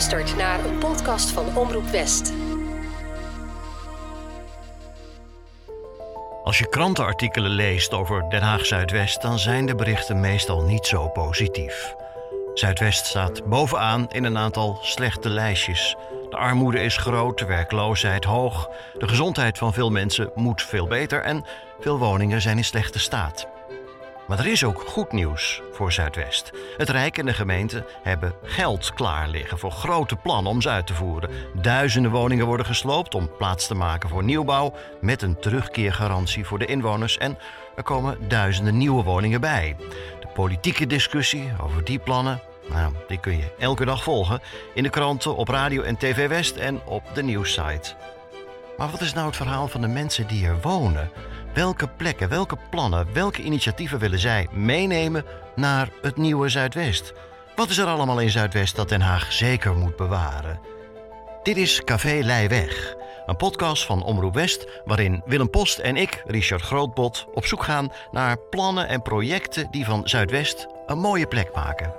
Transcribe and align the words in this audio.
luistert 0.00 0.36
naar 0.36 0.64
een 0.64 0.78
podcast 0.78 1.30
van 1.30 1.56
Omroep 1.56 1.86
West. 1.86 2.32
Als 6.44 6.58
je 6.58 6.68
krantenartikelen 6.68 7.50
leest 7.50 7.92
over 7.92 8.30
Den 8.30 8.42
Haag 8.42 8.66
Zuidwest, 8.66 9.22
dan 9.22 9.38
zijn 9.38 9.66
de 9.66 9.74
berichten 9.74 10.20
meestal 10.20 10.62
niet 10.62 10.86
zo 10.86 11.08
positief. 11.08 11.94
Zuidwest 12.54 13.06
staat 13.06 13.44
bovenaan 13.48 14.10
in 14.10 14.24
een 14.24 14.38
aantal 14.38 14.78
slechte 14.82 15.28
lijstjes. 15.28 15.96
De 16.30 16.36
armoede 16.36 16.80
is 16.80 16.96
groot, 16.96 17.38
de 17.38 17.46
werkloosheid 17.46 18.24
hoog, 18.24 18.68
de 18.98 19.08
gezondheid 19.08 19.58
van 19.58 19.72
veel 19.72 19.90
mensen 19.90 20.30
moet 20.34 20.62
veel 20.62 20.86
beter 20.86 21.22
en 21.22 21.44
veel 21.80 21.98
woningen 21.98 22.40
zijn 22.40 22.56
in 22.56 22.64
slechte 22.64 22.98
staat. 22.98 23.59
Maar 24.30 24.38
er 24.38 24.46
is 24.46 24.64
ook 24.64 24.82
goed 24.86 25.12
nieuws 25.12 25.62
voor 25.72 25.92
Zuidwest. 25.92 26.50
Het 26.76 26.88
Rijk 26.88 27.18
en 27.18 27.26
de 27.26 27.32
gemeente 27.32 27.86
hebben 28.02 28.34
geld 28.42 28.94
klaar 28.94 29.28
liggen 29.28 29.58
voor 29.58 29.70
grote 29.70 30.16
plannen 30.16 30.52
om 30.52 30.60
ze 30.60 30.68
uit 30.68 30.86
te 30.86 30.94
voeren. 30.94 31.30
Duizenden 31.54 32.10
woningen 32.10 32.46
worden 32.46 32.66
gesloopt 32.66 33.14
om 33.14 33.30
plaats 33.38 33.66
te 33.66 33.74
maken 33.74 34.08
voor 34.08 34.24
nieuwbouw 34.24 34.74
met 35.00 35.22
een 35.22 35.38
terugkeergarantie 35.38 36.44
voor 36.44 36.58
de 36.58 36.66
inwoners 36.66 37.18
en 37.18 37.38
er 37.76 37.82
komen 37.82 38.28
duizenden 38.28 38.76
nieuwe 38.76 39.02
woningen 39.02 39.40
bij. 39.40 39.76
De 40.20 40.28
politieke 40.34 40.86
discussie 40.86 41.52
over 41.60 41.84
die 41.84 41.98
plannen, 41.98 42.40
nou, 42.68 42.92
die 43.08 43.20
kun 43.20 43.36
je 43.36 43.54
elke 43.58 43.84
dag 43.84 44.02
volgen 44.02 44.40
in 44.74 44.82
de 44.82 44.90
kranten, 44.90 45.36
op 45.36 45.48
radio 45.48 45.82
en 45.82 45.96
TV 45.96 46.28
West 46.28 46.56
en 46.56 46.80
op 46.84 47.02
de 47.14 47.22
nieuwssite. 47.22 47.94
Maar 48.76 48.90
wat 48.90 49.00
is 49.00 49.12
nou 49.12 49.26
het 49.26 49.36
verhaal 49.36 49.68
van 49.68 49.80
de 49.80 49.88
mensen 49.88 50.26
die 50.26 50.46
er 50.46 50.60
wonen? 50.60 51.10
Welke 51.54 51.88
plekken, 51.88 52.28
welke 52.28 52.56
plannen, 52.70 53.06
welke 53.12 53.42
initiatieven 53.42 53.98
willen 53.98 54.18
zij 54.18 54.48
meenemen 54.52 55.24
naar 55.56 55.88
het 56.02 56.16
nieuwe 56.16 56.48
Zuidwest? 56.48 57.12
Wat 57.56 57.68
is 57.70 57.78
er 57.78 57.86
allemaal 57.86 58.20
in 58.20 58.30
Zuidwest 58.30 58.76
dat 58.76 58.88
Den 58.88 59.00
Haag 59.00 59.32
zeker 59.32 59.74
moet 59.74 59.96
bewaren? 59.96 60.60
Dit 61.42 61.56
is 61.56 61.80
Café 61.84 62.20
Leiweg, 62.22 62.94
een 63.26 63.36
podcast 63.36 63.84
van 63.86 64.02
Omroep 64.02 64.34
West 64.34 64.66
waarin 64.84 65.22
Willem 65.26 65.50
Post 65.50 65.78
en 65.78 65.96
ik, 65.96 66.22
Richard 66.26 66.62
Grootbot, 66.62 67.26
op 67.34 67.46
zoek 67.46 67.62
gaan 67.62 67.92
naar 68.10 68.36
plannen 68.50 68.88
en 68.88 69.02
projecten 69.02 69.68
die 69.70 69.84
van 69.84 70.08
Zuidwest 70.08 70.66
een 70.86 70.98
mooie 70.98 71.26
plek 71.26 71.54
maken. 71.54 71.92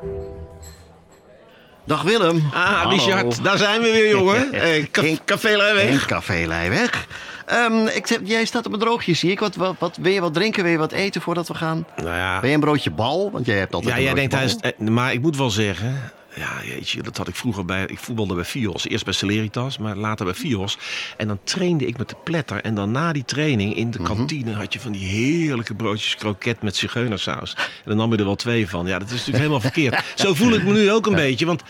Dag 1.84 2.02
Willem. 2.02 2.50
Ah, 2.54 2.86
Richard, 2.90 3.44
daar 3.44 3.58
zijn 3.58 3.82
we 3.82 3.92
weer, 3.92 4.10
jongen. 4.10 4.54
Eh, 4.62 4.86
ca- 4.92 5.16
Café 5.26 5.56
Leiweg. 5.58 5.90
In 5.90 6.06
Café 6.06 6.46
Leiweg. 6.48 7.08
Ehm, 7.52 7.88
ik, 7.88 8.20
jij 8.24 8.46
staat 8.46 8.66
op 8.66 8.74
een 8.74 8.80
droogje, 8.80 9.14
zie 9.14 9.32
ik. 9.32 9.40
Wat, 9.40 9.56
wat, 9.56 9.76
wat, 9.80 9.98
wil 10.02 10.12
je 10.12 10.22
wat 10.22 10.34
drinken? 10.34 10.64
Wil 10.64 10.72
je 10.72 10.78
wat 10.78 10.92
eten 10.92 11.22
voordat 11.22 11.48
we 11.48 11.54
gaan? 11.54 11.86
Nou 11.96 12.08
ja, 12.16 12.40
Ben 12.40 12.50
je 12.50 12.56
een 12.56 12.62
broodje 12.62 12.92
bal? 12.92 13.32
Want 13.32 13.46
jij 13.46 13.58
hebt 13.58 13.74
altijd 13.74 13.94
ja 13.94 14.00
een 14.00 14.06
jij 14.06 14.14
denkt 14.14 14.32
thuis... 14.32 14.56
eh, 14.56 14.88
Maar 14.88 15.14
ik 15.14 15.22
moet 15.22 15.38
wel 15.38 15.50
zeggen... 15.50 16.12
Ja, 16.36 16.50
jeetje, 16.66 17.02
dat 17.04 17.18
had 17.18 17.28
ik 17.28 17.36
vroeger 17.36 17.66
bij... 17.66 17.86
Ik 17.86 18.00
voetbalde 18.00 18.36
bij 18.36 18.44
Fios. 18.44 18.88
Eerst 18.88 19.04
bij 19.04 19.14
Celeritas, 19.14 19.78
maar 19.78 19.96
later 19.96 20.26
bij 20.26 20.34
Fios. 20.34 20.78
En 21.18 21.28
dan 21.28 21.40
trainde 21.44 21.86
ik 21.86 21.98
met 21.98 22.10
de 22.10 22.16
pletter. 22.24 22.62
En 22.62 22.76
dan 22.76 22.92
na 22.92 23.14
die 23.14 23.26
training 23.26 23.76
in 23.76 23.92
de 23.92 24.00
Mhm. 24.00 24.08
kantine... 24.16 24.54
had 24.54 24.74
je 24.74 24.80
van 24.80 24.92
die 24.92 25.08
heerlijke 25.08 25.74
broodjes 25.76 26.16
kroket 26.16 26.62
met 26.62 26.76
zigeunersaus. 26.76 27.54
En 27.58 27.64
dan 27.86 27.98
nam 27.98 28.12
je 28.12 28.18
er 28.18 28.26
wel 28.26 28.36
twee 28.36 28.70
van. 28.70 28.86
Ja, 28.88 28.94
dat 29.00 29.08
is 29.08 29.12
natuurlijk 29.12 29.38
helemaal 29.38 29.60
verkeerd. 29.62 30.04
Zo 30.16 30.34
voel 30.34 30.54
ik 30.54 30.64
me 30.64 30.72
nu 30.74 30.92
ook 30.92 31.06
een 31.06 31.16
beetje. 31.16 31.46
Want 31.46 31.64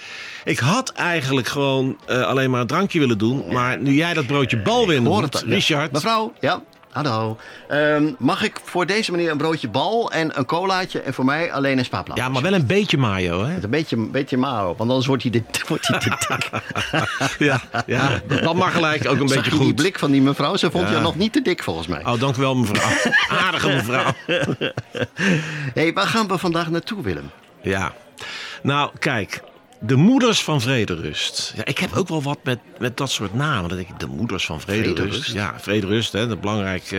ik 0.44 0.60
had 0.60 0.92
eigenlijk 0.92 1.48
gewoon 1.48 1.98
eh, 2.08 2.22
alleen 2.22 2.50
maar 2.50 2.62
een 2.62 2.68
drankje 2.68 3.00
willen 3.00 3.18
doen. 3.18 3.44
Maar 3.52 3.80
nu 3.82 3.94
jij 3.94 4.14
dat 4.14 4.28
broodje 4.28 4.58
bal 4.62 4.88
weer 4.88 5.02
noemt, 5.02 5.44
ja. 5.46 5.54
Richard... 5.54 5.92
Mevrouw, 5.92 6.34
ja, 6.40 6.62
hallo. 6.92 7.38
Ehm, 7.68 8.12
mag 8.18 8.44
ik 8.44 8.60
voor 8.64 8.86
deze 8.86 9.12
meneer 9.12 9.32
een 9.32 9.38
broodje 9.38 9.68
bal 9.70 10.12
en 10.12 10.38
een 10.38 10.46
colaatje... 10.46 11.02
en 11.02 11.14
voor 11.14 11.26
mij 11.26 11.52
alleen 11.52 11.78
een 11.78 11.86
spaapla? 11.86 12.16
Ja, 12.16 12.30
maar 12.30 12.42
wel 12.42 12.54
een 12.54 12.66
beetje 12.66 12.98
mayo, 12.98 13.44
hè? 13.46 13.54
Met 13.54 13.64
een 13.64 13.70
beetje, 13.70 13.96
een 13.96 14.12
beetje 14.12 14.38
maro, 14.38 14.66
want 14.78 14.90
anders 14.90 15.06
wordt 15.08 15.24
hij, 15.24 15.32
de, 15.32 15.44
wordt 15.68 15.88
hij 15.88 16.00
te 16.00 16.10
dik. 16.10 16.50
Ja, 17.48 17.62
ja 17.86 18.22
dat 18.42 18.56
mag 18.56 18.74
gelijk 18.74 19.08
ook 19.08 19.20
een 19.20 19.28
Zag 19.28 19.38
beetje 19.38 19.52
je 19.52 19.58
die 19.58 19.68
goed. 19.68 19.76
blik 19.76 20.00
van 20.00 20.12
die 20.12 20.22
mevrouw? 20.22 20.56
Ze 20.56 20.72
vond 20.72 20.90
Ja. 20.90 20.96
je 20.96 21.00
nog 21.02 21.16
niet 21.16 21.34
te 21.34 21.42
dik, 21.42 21.64
volgens 21.64 21.88
mij. 21.88 22.06
Oh, 22.06 22.20
dank 22.20 22.36
u 22.38 22.40
wel, 22.40 22.56
mevrouw. 22.56 23.12
Aardige 23.46 23.68
mevrouw. 23.70 24.12
hey, 25.74 25.94
waar 25.94 26.08
gaan 26.08 26.28
we 26.28 26.38
vandaag 26.38 26.70
naartoe, 26.70 27.04
Willem? 27.04 27.30
Ja. 27.62 27.94
Nou, 28.64 28.92
kijk. 29.00 29.42
De 29.84 29.96
moeders 29.96 30.44
van 30.44 30.62
Vrederust. 30.62 31.54
Ja, 31.56 31.66
ik 31.66 31.78
heb 31.78 31.94
ook 31.94 32.08
wel 32.08 32.22
wat 32.22 32.40
met, 32.44 32.60
met 32.80 32.98
dat 32.98 33.12
soort 33.12 33.34
namen. 33.34 33.70
Denk 33.70 33.90
ik, 33.90 34.00
de 34.00 34.08
moeders 34.08 34.46
van 34.46 34.62
Vrederust. 34.62 34.98
Vrederust. 34.98 35.34
Ja, 35.34 35.54
Vrederust, 35.60 36.12
hè, 36.12 36.28
de 36.28 36.38
belangrijke 36.38 36.96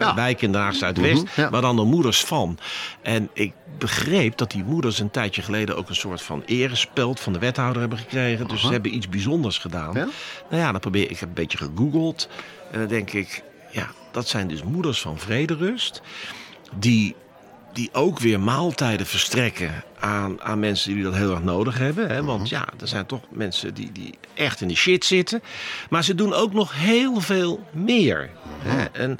Ja. 0.00 0.14
wijk 0.14 0.42
in 0.42 0.52
Den 0.52 0.60
Haag 0.60 0.74
Zuidwest. 0.74 1.22
Mhm, 1.22 1.40
ja. 1.40 1.50
Maar 1.50 1.60
dan 1.60 1.76
de 1.76 1.82
moeders 1.82 2.20
van. 2.24 2.58
En 3.02 3.28
ik 3.32 3.52
begreep 3.78 4.36
dat 4.36 4.50
die 4.50 4.64
moeders 4.64 4.98
een 4.98 5.10
tijdje 5.10 5.42
geleden 5.42 5.76
ook 5.76 5.88
een 5.88 5.94
soort 5.94 6.22
van 6.22 6.42
erespeld 6.46 7.20
van 7.20 7.32
de 7.32 7.38
wethouder 7.38 7.80
hebben 7.80 7.98
gekregen. 7.98 8.48
Dus 8.48 8.60
ze 8.60 8.72
hebben 8.72 8.94
iets 8.94 9.08
bijzonders 9.08 9.58
gedaan. 9.58 9.92
Ja? 9.94 10.08
Nou 10.50 10.62
ja, 10.62 10.70
dan 10.70 10.80
probeer 10.80 11.10
ik 11.10 11.18
heb 11.18 11.28
een 11.28 11.34
beetje 11.34 11.58
gegoogeld. 11.58 12.28
En 12.70 12.78
dan 12.78 12.88
denk 12.88 13.12
ik, 13.12 13.42
ja, 13.70 13.86
dat 14.12 14.28
zijn 14.28 14.48
dus 14.48 14.62
moeders 14.62 15.00
van 15.00 15.18
Vrederust. 15.18 16.02
Die 16.78 17.14
die 17.74 17.88
ook 17.92 18.18
weer 18.18 18.40
maaltijden 18.40 19.06
verstrekken 19.06 19.84
aan, 19.98 20.42
aan 20.42 20.58
mensen 20.58 20.94
die 20.94 21.02
dat 21.02 21.14
heel 21.14 21.30
erg 21.30 21.42
nodig 21.42 21.78
hebben. 21.78 22.08
Hè? 22.08 22.24
Want 22.24 22.48
ja, 22.48 22.68
er 22.80 22.88
zijn 22.88 23.06
toch 23.06 23.20
mensen 23.28 23.74
die, 23.74 23.92
die 23.92 24.14
echt 24.34 24.60
in 24.60 24.68
de 24.68 24.74
shit 24.74 25.04
zitten. 25.04 25.42
Maar 25.90 26.04
ze 26.04 26.14
doen 26.14 26.34
ook 26.34 26.52
nog 26.52 26.74
heel 26.74 27.20
veel 27.20 27.66
meer. 27.70 28.30
Hè? 28.58 28.84
En 28.84 29.18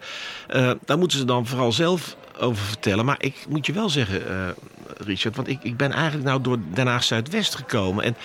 eh, 0.49 0.71
daar 0.85 0.99
moeten 0.99 1.19
ze 1.19 1.25
dan 1.25 1.47
vooral 1.47 1.73
zelf 1.73 2.17
over 2.39 2.65
vertellen. 2.65 3.05
Maar 3.05 3.23
ik 3.23 3.47
moet 3.49 3.67
je 3.67 3.73
wel 3.73 3.89
zeggen, 3.89 4.29
eh, 4.29 4.49
Richard, 4.97 5.37
want 5.37 5.49
ik, 5.49 5.63
ik 5.63 5.77
ben 5.77 5.93
eigenlijk 5.93 6.25
nou 6.25 6.41
door 6.41 6.59
Den 6.75 6.87
Haag 6.87 7.05
Zuidwest 7.05 7.55
gekomen. 7.55 8.05
En 8.05 8.17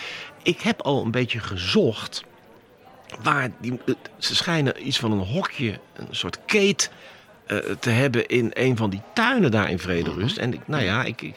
ik 0.43 0.61
heb 0.61 0.81
al 0.81 1.03
een 1.05 1.11
beetje 1.11 1.39
gezocht 1.39 2.23
waar 3.23 3.51
die, 3.61 3.79
ze 4.17 4.35
schijnen 4.35 4.87
iets 4.87 4.99
van 4.99 5.11
een 5.11 5.27
hokje, 5.27 5.79
een 5.95 6.07
soort 6.11 6.39
keet 6.45 6.91
te 7.79 7.89
hebben 7.89 8.27
in 8.27 8.51
een 8.53 8.77
van 8.77 8.89
die 8.89 9.01
tuinen 9.13 9.51
daar 9.51 9.69
in 9.69 9.79
Vrederust. 9.79 10.37
En 10.37 10.53
ik, 10.53 10.59
nou 10.65 10.83
ja, 10.83 11.03
ik, 11.03 11.21
ik, 11.21 11.35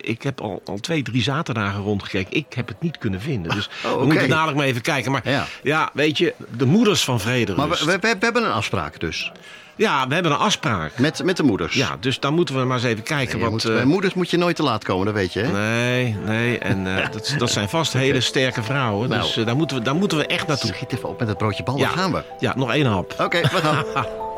ik 0.00 0.22
heb 0.22 0.40
al, 0.40 0.62
al 0.64 0.78
twee, 0.78 1.02
drie 1.02 1.22
zaterdagen 1.22 1.82
rondgekeken. 1.82 2.36
Ik 2.36 2.46
heb 2.54 2.68
het 2.68 2.80
niet 2.80 2.98
kunnen 2.98 3.20
vinden. 3.20 3.54
Dus 3.54 3.68
Oh, 3.86 3.98
we 3.98 4.04
moeten 4.04 4.28
dadelijk 4.28 4.56
maar 4.56 4.66
even 4.66 4.82
kijken. 4.82 5.12
Maar 5.12 5.28
Ja. 5.28 5.46
ja, 5.62 5.90
weet 5.92 6.18
je, 6.18 6.34
de 6.56 6.66
moeders 6.66 7.04
van 7.04 7.20
Vrederust. 7.20 7.56
Maar 7.68 7.78
we, 7.78 7.98
we, 8.00 8.16
we 8.18 8.24
hebben 8.24 8.44
een 8.44 8.52
afspraak 8.52 9.00
dus. 9.00 9.32
Ja, 9.76 10.08
we 10.08 10.14
hebben 10.14 10.32
een 10.32 10.38
afspraak. 10.38 10.98
Met, 10.98 11.24
met 11.24 11.36
de 11.36 11.42
moeders. 11.42 11.74
Ja, 11.74 11.96
dus 12.00 12.20
daar 12.20 12.32
moeten 12.32 12.58
we 12.58 12.64
maar 12.64 12.76
eens 12.76 12.86
even 12.86 13.02
kijken. 13.02 13.38
Wat, 13.38 13.50
moet- 13.50 13.64
eh, 13.64 13.74
bij 13.74 13.84
moeders 13.84 14.14
moet 14.14 14.30
je 14.30 14.36
nooit 14.36 14.56
te 14.56 14.62
laat 14.62 14.84
komen, 14.84 15.04
dat 15.06 15.14
weet 15.14 15.32
je. 15.32 15.40
Hè? 15.40 15.52
Nee, 15.52 16.16
nee. 16.26 16.58
En 16.58 16.96
eh, 16.96 17.10
dat, 17.12 17.34
dat 17.38 17.50
zijn 17.50 17.68
vast 17.68 17.92
hele 17.92 18.20
sterke 18.20 18.62
vrouwen. 18.62 19.08
Nou. 19.08 19.22
Dus 19.22 19.36
eh, 19.36 19.46
daar, 19.46 19.56
moeten 19.56 19.76
we, 19.76 19.82
daar 19.82 19.94
moeten 19.94 20.18
we 20.18 20.26
echt 20.26 20.46
naartoe. 20.46 20.72
Schiet 20.74 20.92
even 20.92 21.08
op 21.08 21.18
met 21.18 21.28
het 21.28 21.38
broodje 21.38 21.62
bal, 21.62 21.76
Ja. 21.78 21.82
daar 21.88 21.96
gaan 21.98 22.12
we. 22.12 22.22
Ja, 22.38 22.52
nog 22.56 22.72
één 22.72 22.86
hap. 22.86 23.14
Oké, 23.18 23.40
we 23.40 23.48
gaan. 23.48 23.84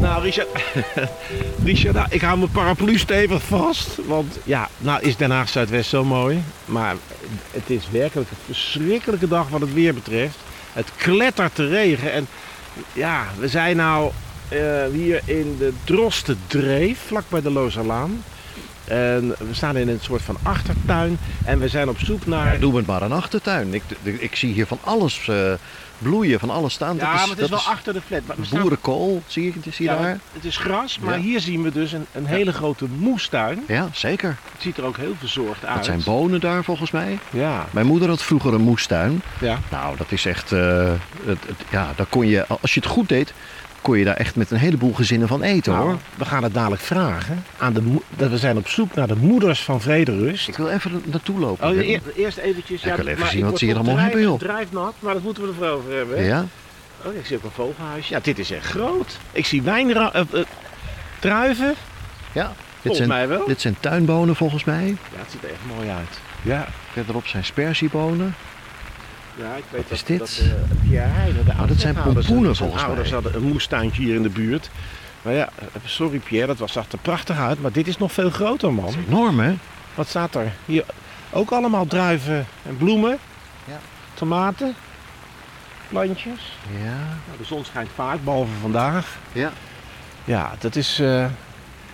Nou, 0.00 0.22
Richard, 0.22 0.48
Richard 1.64 1.94
nou, 1.94 2.06
ik 2.10 2.20
hou 2.20 2.38
mijn 2.38 2.50
paraplu 2.50 2.98
stevig 2.98 3.42
vast. 3.42 3.98
Want 4.06 4.38
ja, 4.44 4.68
nou 4.78 5.02
is 5.02 5.16
Den 5.16 5.30
Haag 5.30 5.48
Zuidwest 5.48 5.90
zo 5.90 6.04
mooi. 6.04 6.42
Maar 6.64 6.94
het 7.50 7.70
is 7.70 7.90
werkelijk 7.90 8.30
een 8.30 8.36
verschrikkelijke 8.44 9.28
dag 9.28 9.48
wat 9.48 9.60
het 9.60 9.72
weer 9.72 9.94
betreft. 9.94 10.36
Het 10.72 10.90
klettert 10.96 11.54
te 11.54 11.68
regen. 11.68 12.12
En 12.12 12.26
ja, 12.92 13.26
we 13.38 13.48
zijn 13.48 13.76
nou 13.76 14.10
eh, 14.48 14.84
hier 14.92 15.20
in 15.24 15.56
de 15.58 15.72
Drostendreef, 15.84 16.98
vlak 17.06 17.24
bij 17.28 17.40
de 17.40 17.50
Lozerlaan. 17.50 18.24
En 18.84 19.28
we 19.28 19.54
staan 19.54 19.76
in 19.76 19.88
een 19.88 20.00
soort 20.00 20.22
van 20.22 20.36
achtertuin. 20.42 21.18
En 21.44 21.58
we 21.58 21.68
zijn 21.68 21.88
op 21.88 21.98
zoek 21.98 22.26
naar... 22.26 22.58
Doe 22.58 22.76
het 22.76 22.86
maar 22.86 23.02
een 23.02 23.12
achtertuin. 23.12 23.74
Ik, 23.74 23.82
ik 24.02 24.36
zie 24.36 24.52
hier 24.52 24.66
van 24.66 24.78
alles 24.80 25.28
eh, 25.28 25.52
bloeien, 26.02 26.38
van 26.40 26.50
alles 26.50 26.72
staan. 26.74 26.96
Ja, 26.96 27.00
dat 27.00 27.12
maar 27.14 27.28
het 27.28 27.38
is 27.38 27.48
wel 27.48 27.58
achter 27.58 27.92
de 27.92 28.00
flat. 28.06 28.20
Maar 28.26 28.36
boerenkool, 28.60 29.22
zie 29.26 29.44
je, 29.44 29.52
zie 29.70 29.72
je 29.76 29.82
Ja, 29.92 29.98
daar? 29.98 30.18
Het 30.32 30.44
is 30.44 30.56
gras, 30.56 30.98
maar 30.98 31.14
Ja. 31.16 31.20
hier 31.24 31.40
zien 31.40 31.62
we 31.62 31.70
dus 31.72 31.92
een, 31.92 32.06
een 32.12 32.26
hele 32.26 32.52
grote 32.52 32.86
moestuin. 32.98 33.62
Ja, 33.66 33.88
zeker. 33.92 34.36
Het 34.52 34.62
ziet 34.62 34.76
er 34.76 34.84
ook 34.84 34.96
heel 34.96 35.14
verzorgd 35.18 35.64
uit. 35.64 35.76
Dat 35.76 35.84
zijn 35.84 36.02
bonen 36.04 36.40
daar 36.40 36.64
volgens 36.64 36.90
mij. 36.90 37.18
Ja, 37.30 37.66
Mijn 37.70 37.86
moeder 37.86 38.08
had 38.08 38.22
vroeger 38.22 38.54
een 38.54 38.60
moestuin. 38.60 39.22
ja. 39.40 39.58
Nou, 39.70 39.96
dat 39.96 40.12
is 40.12 40.24
echt... 40.26 40.52
eh, 40.52 40.90
het, 41.24 41.38
het- 41.46 41.60
ja, 41.70 41.92
daar 41.96 42.06
kon 42.06 42.26
je, 42.26 42.46
als 42.60 42.74
je 42.74 42.80
het 42.80 42.88
goed 42.88 43.08
deed, 43.08 43.32
kon 43.80 43.98
je 43.98 44.04
daar 44.04 44.16
echt 44.16 44.36
met 44.36 44.50
een 44.50 44.58
heleboel 44.58 44.92
gezinnen 44.92 45.28
van 45.28 45.42
eten 45.42 45.72
Nou, 45.72 45.84
hoor. 45.84 45.98
we 46.16 46.24
gaan 46.24 46.42
het 46.42 46.54
dadelijk 46.54 46.82
vragen. 46.82 47.44
Aan 47.58 47.72
de, 47.72 48.28
we 48.28 48.38
zijn 48.38 48.56
op 48.56 48.68
zoek 48.68 48.94
naar 48.94 49.06
de 49.06 49.16
moeders 49.16 49.62
van 49.62 49.80
Vrederust. 49.80 50.48
Ik 50.48 50.56
wil 50.56 50.68
even 50.68 51.02
naartoe 51.04 51.38
lopen. 51.38 51.68
Oh, 51.68 51.76
eer- 51.76 52.00
eerst 52.16 52.38
eventjes. 52.38 52.82
Ik 52.84 52.94
wil 52.94 53.06
even 53.06 53.20
maar 53.20 53.30
zien 53.30 53.44
wat 53.44 53.58
ze 53.58 53.64
hier 53.64 53.74
allemaal 53.74 53.96
hebben, 53.98 54.20
joh. 54.20 54.38
Drijfnat, 54.38 54.94
maar 54.98 55.14
dat 55.14 55.22
moeten 55.22 55.42
we 55.42 55.48
ervoor 55.48 55.66
over 55.68 55.92
hebben. 55.96 56.16
hè? 56.18 56.24
Ja? 56.24 56.44
Oh, 57.04 57.14
ik 57.14 57.26
zie 57.26 57.36
ook 57.36 57.44
een 57.44 57.50
vogelhuis. 57.50 58.08
Ja, 58.08 58.20
dit 58.22 58.38
is 58.38 58.50
echt 58.50 58.66
groot. 58.66 59.18
Ik 59.32 59.46
zie 59.46 59.62
wijnra 59.62 60.12
eh, 60.12 60.22
druiven. 61.18 61.74
Ja. 62.32 62.46
Dit 62.46 62.92
Volgens 62.92 62.96
zijn, 62.96 63.08
mij 63.28 63.28
wel. 63.38 63.46
dit 63.46 63.60
zijn 63.60 63.76
tuinbonen 63.80 64.36
volgens 64.36 64.64
mij. 64.64 64.86
Ja, 64.86 65.18
het 65.18 65.30
ziet 65.30 65.42
er 65.42 65.48
echt 65.50 65.76
mooi 65.76 65.88
uit. 65.88 66.18
Ja, 66.42 66.66
Verderop 66.92 67.26
zijn 67.26 67.44
spersiebonen. 67.44 68.34
Ja 69.40 69.54
ik 69.54 69.64
weet 69.70 69.82
Wat 69.82 69.90
is 69.90 69.98
dat, 69.98 70.06
dit? 70.06 70.18
dat 70.18 71.46
de 71.46 71.52
Oh, 71.60 71.68
dat 71.68 71.80
zijn 71.80 71.94
pompoenen 71.94 72.56
volgens 72.56 72.80
zijn 72.80 72.86
ouders 72.92 73.10
mij. 73.10 73.20
hadden 73.20 73.42
een 73.42 73.48
moestuintje 73.48 74.02
hier 74.02 74.14
in 74.14 74.22
de 74.22 74.28
buurt. 74.28 74.70
Maar 75.22 75.32
ja, 75.32 75.48
eh, 75.58 75.66
sorry 75.84 76.18
Pierre, 76.18 76.46
dat 76.46 76.58
was, 76.58 76.72
zag 76.72 76.92
er 76.92 76.98
prachtig 76.98 77.38
uit. 77.38 77.60
Maar 77.60 77.72
dit 77.72 77.88
is 77.88 77.98
nog 77.98 78.12
veel 78.12 78.30
groter, 78.30 78.72
man. 78.72 78.94
Enorm 79.08 79.40
hè? 79.40 79.54
Wat 79.94 80.08
staat 80.08 80.34
er? 80.34 80.52
Hier, 80.64 80.84
Ook 81.32 81.50
allemaal 81.50 81.86
druiven 81.86 82.46
en 82.66 82.76
bloemen. 82.76 83.18
Ja. 83.64 83.78
Tomaten. 84.14 84.74
Plantjes. 85.88 86.56
Ja. 86.82 86.94
Nou, 87.26 87.38
de 87.38 87.44
zon 87.44 87.64
schijnt 87.64 87.88
vaak, 87.94 88.24
behalve 88.24 88.52
vandaag. 88.60 89.18
Ja. 89.32 89.52
Ja, 90.24 90.54
dat 90.58 90.76
is... 90.76 91.00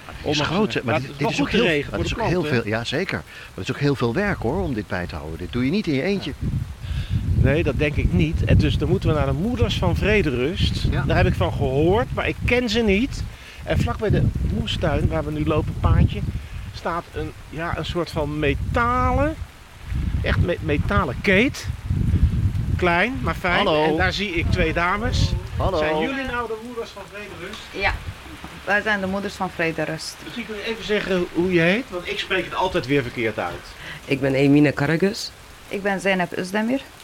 Het 0.07 0.35
is 0.35 0.41
groot, 0.41 0.83
maar 0.85 1.01
dit, 1.01 1.31
is 1.31 1.41
ook 1.41 1.51
heel, 1.51 1.65
maar 1.65 1.83
voor 1.83 1.93
het 1.93 2.05
is 2.05 2.09
de 2.15 2.21
ook 2.21 2.27
heel 2.27 2.45
veel. 2.45 2.67
Ja, 2.67 2.85
zeker. 2.85 3.17
Maar 3.17 3.55
het 3.55 3.69
is 3.69 3.75
ook 3.75 3.81
heel 3.81 3.95
veel 3.95 4.15
werk 4.15 4.39
hoor 4.39 4.63
om 4.63 4.75
dit 4.75 4.87
bij 4.87 5.07
te 5.07 5.15
houden. 5.15 5.39
Dit 5.39 5.53
doe 5.53 5.65
je 5.65 5.71
niet 5.71 5.87
in 5.87 5.95
je 5.95 6.03
eentje. 6.03 6.33
Nee, 7.53 7.63
dat 7.63 7.79
denk 7.79 7.97
ik 7.97 8.13
niet. 8.13 8.45
En 8.45 8.57
dus 8.59 8.79
dan 8.79 8.89
moeten 8.89 9.09
we 9.09 9.15
naar 9.15 9.27
de 9.27 9.33
Moeders 9.33 9.79
van 9.79 9.97
Vrederust. 9.97 10.87
Ja. 10.91 11.03
Daar 11.07 11.17
heb 11.17 11.27
ik 11.27 11.35
van 11.35 11.53
gehoord, 11.53 12.07
maar 12.15 12.29
ik 12.29 12.37
ken 12.45 12.69
ze 12.69 12.81
niet. 12.81 13.23
En 13.65 13.79
vlak 13.79 13.99
bij 13.99 14.11
de 14.11 14.23
moestuin, 14.55 15.09
waar 15.09 15.25
we 15.25 15.31
nu 15.31 15.45
lopen, 15.45 15.75
paadje, 15.81 16.21
staat 16.75 17.05
een, 17.13 17.33
ja, 17.51 17.79
een 17.79 17.85
soort 17.85 18.11
van 18.11 18.39
metalen, 18.39 19.35
echt 20.23 20.39
me- 20.41 20.57
metalen 20.61 21.17
keet. 21.23 21.67
Klein, 22.77 23.19
maar 23.23 23.35
fijn. 23.35 23.57
Hallo. 23.67 23.85
En 23.85 23.97
daar 23.97 24.13
zie 24.13 24.31
ik 24.35 24.51
twee 24.51 24.73
dames. 24.73 25.33
Hallo. 25.57 25.79
Zijn 25.79 25.99
jullie 26.01 26.25
nou 26.25 26.47
de 26.47 26.57
Moeders 26.67 26.91
van 26.91 27.03
Vrederust? 27.13 27.61
Ja, 27.71 27.93
wij 28.65 28.81
zijn 28.83 29.01
de 29.01 29.07
moeders 29.07 29.35
van 29.35 29.51
Vrederust. 29.51 30.17
Misschien 30.25 30.47
kun 30.47 30.55
je 30.57 30.65
even 30.65 30.85
zeggen 30.85 31.27
hoe 31.33 31.53
je 31.53 31.61
heet, 31.61 31.85
want 31.91 32.09
ik 32.09 32.19
spreek 32.19 32.45
het 32.45 32.55
altijd 32.55 32.87
weer 32.87 33.03
verkeerd 33.03 33.39
uit. 33.39 33.65
Ik 34.05 34.21
ben 34.21 34.35
Emine 34.35 34.73
Karagus. 34.73 35.31
Ik 35.69 35.83
ben 35.83 36.01
Zeynep 36.01 36.35
Özdemir. 36.39 36.96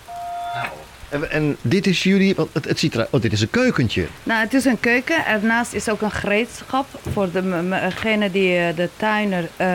En, 1.08 1.30
en 1.30 1.56
dit 1.62 1.86
is 1.86 2.02
jullie, 2.02 2.34
want 2.34 2.48
het, 2.52 2.64
het 2.64 2.78
ziet 2.78 2.94
eruit, 2.94 3.08
oh 3.10 3.20
dit 3.20 3.32
is 3.32 3.40
een 3.40 3.50
keukentje. 3.50 4.06
Nou, 4.22 4.40
het 4.40 4.54
is 4.54 4.64
een 4.64 4.80
keuken. 4.80 5.26
Ernaast 5.26 5.72
is 5.72 5.88
ook 5.88 6.00
een 6.00 6.10
gereedschap. 6.10 6.86
Voor 7.12 7.28
degenen 7.32 8.32
die 8.32 8.56
eh, 8.58 8.76
de 8.76 8.88
tuiner 8.96 9.48
eh, 9.56 9.68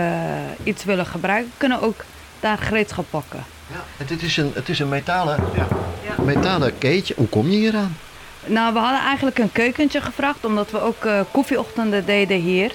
iets 0.63 0.83
willen 0.83 1.05
gebruiken, 1.05 1.51
kunnen 1.57 1.81
ook 1.81 2.05
daar 2.39 2.57
gereedschap 2.57 3.05
pakken. 3.09 3.43
Ja. 3.71 3.83
En 3.97 4.05
dit 4.05 4.21
is 4.21 4.37
een, 4.37 4.51
het 4.53 4.69
is 4.69 4.79
een 4.79 4.89
metalen, 4.89 5.39
Ja. 5.55 6.23
metalen 6.23 6.77
keetje. 6.77 7.13
Hoe 7.17 7.27
kom 7.27 7.49
je 7.49 7.57
hier 7.57 7.75
aan? 7.75 7.97
Nou, 8.45 8.73
we 8.73 8.79
hadden 8.79 9.01
eigenlijk 9.01 9.37
een 9.39 9.51
keukentje 9.51 10.01
gevraagd, 10.01 10.45
omdat 10.45 10.71
we 10.71 10.81
ook 10.81 11.05
eh, 11.05 11.19
koffieochtenden 11.31 12.05
deden 12.05 12.37
hier 12.41 12.71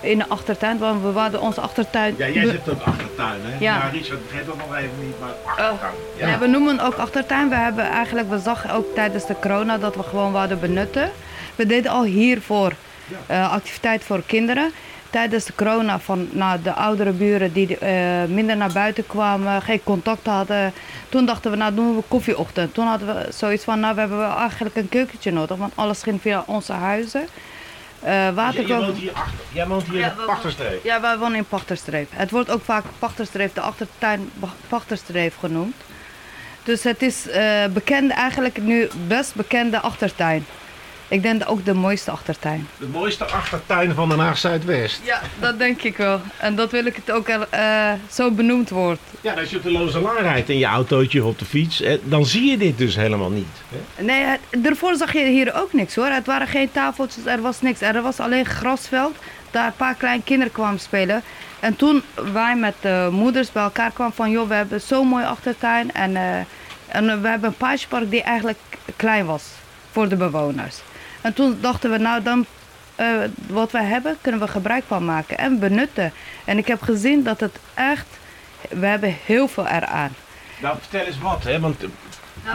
in 0.00 0.18
de 0.18 0.28
achtertuin. 0.28 0.78
Want 0.78 1.02
we 1.02 1.18
hadden 1.18 1.40
onze 1.40 1.60
achtertuin. 1.60 2.14
Ja, 2.18 2.28
jij 2.28 2.46
zit 2.46 2.68
op 2.68 2.80
achtertuin, 2.84 3.40
hè? 3.42 3.58
Ja. 3.58 3.78
Nou, 3.78 3.92
Richard 3.92 4.22
begrijpt 4.22 4.46
dat 4.46 4.56
nog 4.56 4.76
even 4.76 4.90
niet, 5.00 5.20
maar 5.20 5.30
achtertuin. 5.44 5.92
Ja. 6.16 6.34
Oh. 6.34 6.40
we 6.40 6.46
noemen 6.46 6.80
ook 6.80 6.94
achtertuin. 6.94 7.48
We 7.48 7.54
hebben 7.54 7.84
eigenlijk, 7.84 8.28
we 8.30 8.38
zagen 8.38 8.70
ook 8.70 8.94
tijdens 8.94 9.26
de 9.26 9.36
corona 9.40 9.78
dat 9.78 9.94
we 9.96 10.02
gewoon 10.02 10.32
wilden 10.32 10.60
benutten. 10.60 11.10
We 11.54 11.66
deden 11.66 11.90
al 11.90 12.02
hiervoor 12.02 12.72
eh 13.26 13.52
activiteit 13.52 14.04
voor 14.04 14.22
kinderen. 14.26 14.72
Tijdens 15.10 15.44
de 15.44 15.52
corona 15.54 15.98
van 15.98 16.28
nou, 16.30 16.62
de 16.62 16.72
oudere 16.72 17.10
buren 17.10 17.52
die 17.52 17.78
eh, 17.78 18.24
minder 18.28 18.56
naar 18.56 18.72
buiten 18.72 19.06
kwamen, 19.06 19.62
geen 19.62 19.82
contact 19.82 20.26
hadden. 20.26 20.72
Toen 21.08 21.26
dachten 21.26 21.50
we, 21.50 21.56
nou 21.56 21.74
doen 21.74 21.96
we 21.96 22.02
koffieochtend. 22.08 22.74
Toen 22.74 22.86
hadden 22.86 23.14
we 23.14 23.32
zoiets 23.32 23.64
van, 23.64 23.80
nou 23.80 23.94
we 23.94 24.00
hebben 24.00 24.36
eigenlijk 24.36 24.76
een 24.76 24.88
keukentje 24.88 25.32
nodig, 25.32 25.56
want 25.56 25.72
alles 25.74 26.02
ging 26.02 26.20
via 26.20 26.44
onze 26.46 26.72
huizen. 26.72 27.26
Eh 28.02 28.28
woont 28.34 28.96
hier 28.96 29.12
achter. 29.12 29.38
Jij 29.52 29.66
woont 29.66 29.88
hier 29.88 29.98
Ja, 29.98 30.10
in 30.18 30.24
Pachterstreek. 30.26 30.82
ja, 30.82 31.00
wij 31.00 31.18
wonen 31.18 31.36
in 31.36 31.44
Pachterstreef. 31.44 32.08
Het 32.10 32.30
wordt 32.30 32.50
ook 32.50 32.64
vaak 32.64 32.84
Pachterstreef, 32.98 33.52
de 33.52 33.60
achtertuin 33.60 34.30
Pachterstreef 34.68 35.36
genoemd. 35.36 35.74
Dus 36.64 36.82
het 36.82 37.02
is 37.02 37.28
eh 37.28 37.64
bekend, 37.72 38.10
eigenlijk 38.12 38.62
nu 38.62 38.88
best 39.06 39.34
bekende 39.34 39.80
achtertuin. 39.80 40.46
Ik 41.10 41.22
denk 41.22 41.42
ook 41.46 41.64
de 41.64 41.74
mooiste 41.74 42.10
achtertuin. 42.10 42.68
De 42.78 42.86
mooiste 42.86 43.24
achtertuin 43.24 43.94
van 43.94 44.08
Den 44.08 44.18
Haag 44.18 44.38
Zuidwest. 44.38 45.00
Ja, 45.04 45.20
dat 45.40 45.58
denk 45.58 45.82
ik 45.82 45.96
wel. 45.96 46.20
En 46.36 46.54
dat 46.54 46.70
wil 46.70 46.84
ik 46.86 46.96
het 46.96 47.10
ook 47.10 47.28
eh, 47.28 47.92
zo 48.10 48.30
benoemd 48.30 48.70
wordt. 48.70 49.00
Ja, 49.20 49.32
als 49.34 49.50
je 49.50 49.56
op 49.56 49.62
de 49.62 49.70
Lozelaan 49.72 50.16
rijdt 50.16 50.48
in 50.48 50.58
je 50.58 50.64
autootje 50.66 51.22
of 51.22 51.28
op 51.30 51.38
de 51.38 51.44
fiets, 51.44 51.80
eh, 51.80 51.98
dan 52.02 52.26
zie 52.26 52.50
je 52.50 52.56
dit 52.56 52.78
dus 52.78 52.96
helemaal 52.96 53.30
niet. 53.30 53.46
Hè? 53.94 54.02
Nee, 54.02 54.24
het- 54.24 54.40
daarvoor 54.64 54.94
zag 54.96 55.12
je 55.12 55.24
hier 55.26 55.54
ook 55.54 55.72
niks 55.72 55.94
hoor. 55.94 56.06
Het 56.06 56.26
waren 56.26 56.46
geen 56.46 56.72
tafeltjes, 56.72 57.26
er 57.26 57.40
was 57.40 57.60
niks. 57.60 57.80
Er 57.80 58.02
was 58.02 58.20
alleen 58.20 58.46
grasveld. 58.46 59.16
Daar 59.50 59.66
een 59.66 59.72
paar 59.76 59.94
kleine 59.94 60.22
kinderen 60.22 60.52
kwamen 60.52 60.80
spelen. 60.80 61.22
En 61.60 61.76
toen 61.76 62.02
wij 62.32 62.56
met 62.56 62.74
de 62.80 63.08
moeders 63.12 63.52
bij 63.52 63.62
elkaar 63.62 63.90
kwamen 63.90 64.14
van... 64.14 64.30
joh, 64.30 64.48
we 64.48 64.54
hebben 64.54 64.80
zo'n 64.80 65.06
mooi 65.06 65.24
achtertuin. 65.24 65.92
En, 65.92 66.16
eh, 66.16 66.36
en 66.88 67.22
we 67.22 67.28
hebben 67.28 67.48
een 67.48 67.56
paasjepark 67.56 68.10
die 68.10 68.22
eigenlijk 68.22 68.58
klein 68.96 69.26
was 69.26 69.44
voor 69.90 70.08
de 70.08 70.16
bewoners. 70.16 70.76
En 71.20 71.32
toen 71.34 71.58
dachten 71.60 71.90
we, 71.90 71.98
nou 71.98 72.22
dan... 72.22 72.46
eh, 72.94 73.06
wat 73.46 73.70
wij 73.72 73.84
hebben, 73.84 74.16
kunnen 74.20 74.40
we 74.40 74.48
gebruik 74.48 74.84
van 74.86 75.04
maken 75.04 75.38
en 75.38 75.58
benutten. 75.58 76.12
En 76.44 76.58
ik 76.58 76.66
heb 76.66 76.82
gezien 76.82 77.22
dat 77.22 77.40
het 77.40 77.56
echt... 77.74 78.06
We 78.68 78.86
hebben 78.86 79.16
heel 79.26 79.48
veel 79.48 79.66
eraan. 79.66 80.14
Nou, 80.60 80.76
vertel 80.80 81.06
eens 81.06 81.18
wat, 81.18 81.42
hè? 81.44 81.60
Want 81.60 81.84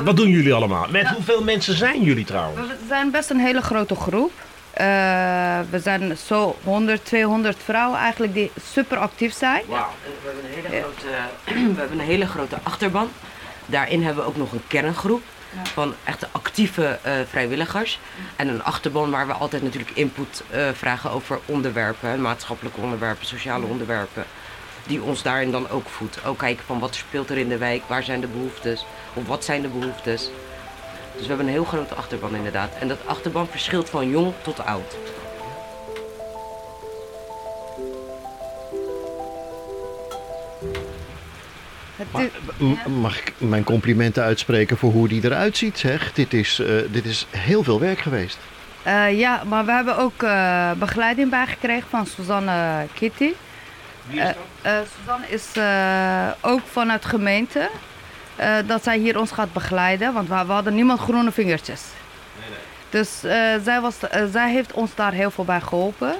wat 0.03 0.17
doen 0.17 0.29
jullie 0.29 0.53
allemaal? 0.53 0.87
Met 0.89 1.07
hoeveel 1.07 1.43
mensen 1.43 1.77
zijn 1.77 2.03
jullie 2.03 2.25
trouwens? 2.25 2.67
We 2.67 2.75
zijn 2.87 3.11
best 3.11 3.29
een 3.29 3.39
hele 3.39 3.61
grote 3.61 3.95
groep. 3.95 4.31
Eh, 4.71 4.85
we 5.69 5.79
zijn 5.79 6.17
zo 6.17 6.55
100, 6.63 7.05
200 7.05 7.57
vrouwen 7.63 7.99
eigenlijk 7.99 8.33
die 8.33 8.51
super 8.73 8.97
actief 8.97 9.33
zijn. 9.33 9.63
Wauw. 9.67 9.87
We 10.03 10.31
hebben, 10.31 10.43
een 10.45 10.61
hele 10.61 10.81
grote, 10.81 11.07
we 11.73 11.79
hebben 11.79 11.99
een 11.99 12.05
hele 12.05 12.25
grote 12.27 12.57
achterban. 12.63 13.09
Daarin 13.65 14.03
hebben 14.03 14.23
we 14.23 14.29
ook 14.29 14.37
nog 14.37 14.51
een 14.51 14.63
kerngroep 14.67 15.21
van 15.63 15.93
echte 16.03 16.27
actieve 16.31 16.99
eh, 17.01 17.13
vrijwilligers. 17.29 17.99
En 18.35 18.47
een 18.47 18.63
achterban 18.63 19.11
waar 19.11 19.27
we 19.27 19.33
altijd 19.33 19.63
natuurlijk 19.63 19.91
input 19.91 20.43
eh, 20.49 20.69
vragen 20.73 21.11
over 21.11 21.39
onderwerpen, 21.45 22.21
maatschappelijke 22.21 22.81
onderwerpen, 22.81 23.25
sociale 23.25 23.65
onderwerpen. 23.65 24.25
Die 24.87 25.01
ons 25.01 25.23
daarin 25.23 25.51
dan 25.51 25.69
ook 25.69 25.89
voedt. 25.89 26.25
Ook 26.25 26.37
kijken 26.37 26.65
van 26.65 26.79
wat 26.79 26.95
speelt 26.95 27.29
er 27.29 27.37
in 27.37 27.49
de 27.49 27.57
wijk, 27.57 27.83
waar 27.87 28.03
zijn 28.03 28.21
de 28.21 28.27
behoeftes, 28.27 28.85
of 29.13 29.27
wat 29.27 29.43
zijn 29.43 29.61
de 29.61 29.67
behoeftes. 29.67 30.29
Dus 31.11 31.21
we 31.21 31.27
hebben 31.27 31.45
een 31.45 31.51
heel 31.51 31.65
grote 31.65 31.95
achterban 31.95 32.35
inderdaad. 32.35 32.75
En 32.79 32.87
dat 32.87 33.05
achterban 33.05 33.47
verschilt 33.47 33.89
van 33.89 34.09
jong 34.09 34.33
tot 34.41 34.65
oud. 34.65 34.97
Maar, 42.11 42.27
m- 42.57 42.91
mag 42.99 43.17
ik 43.19 43.33
mijn 43.37 43.63
complimenten 43.63 44.23
uitspreken 44.23 44.77
voor 44.77 44.91
hoe 44.91 45.07
die 45.07 45.23
eruit 45.25 45.57
ziet, 45.57 45.77
zeg? 45.77 46.13
Dit 46.13 46.33
is, 46.33 46.59
eh, 46.59 46.67
dit 46.87 47.05
is 47.05 47.27
heel 47.29 47.63
veel 47.63 47.79
werk 47.79 47.99
geweest. 47.99 48.37
eh, 48.83 49.19
ja, 49.19 49.43
maar 49.43 49.65
we 49.65 49.71
hebben 49.71 49.97
ook 49.97 50.23
eh, 50.23 50.71
begeleiding 50.71 51.29
bijgekregen 51.29 51.89
van 51.89 52.05
Suzanne 52.05 52.85
Kitty. 52.93 53.31
Wie 54.07 54.19
is 54.19 54.25
dat? 54.25 54.35
Eh, 54.61 54.71
Suzanne 54.99 55.25
is 55.29 55.45
eh, 55.53 56.51
ook 56.51 56.61
vanuit 56.71 57.01
de 57.01 57.07
gemeente. 57.07 57.69
eh, 58.35 58.55
dat 58.65 58.83
zij 58.83 58.97
hier 58.97 59.19
ons 59.19 59.31
gaat 59.31 59.53
begeleiden, 59.53 60.13
want 60.13 60.27
we, 60.29 60.43
we 60.45 60.51
hadden 60.51 60.75
niemand 60.75 60.99
groene 60.99 61.31
vingertjes. 61.31 61.81
Dus 62.89 63.23
eh, 63.23 63.37
zij, 63.63 63.81
was, 63.81 63.99
eh, 63.99 64.23
zij 64.31 64.51
heeft 64.51 64.71
ons 64.73 64.95
daar 64.95 65.11
heel 65.11 65.31
veel 65.31 65.45
bij 65.45 65.61
geholpen. 65.61 66.13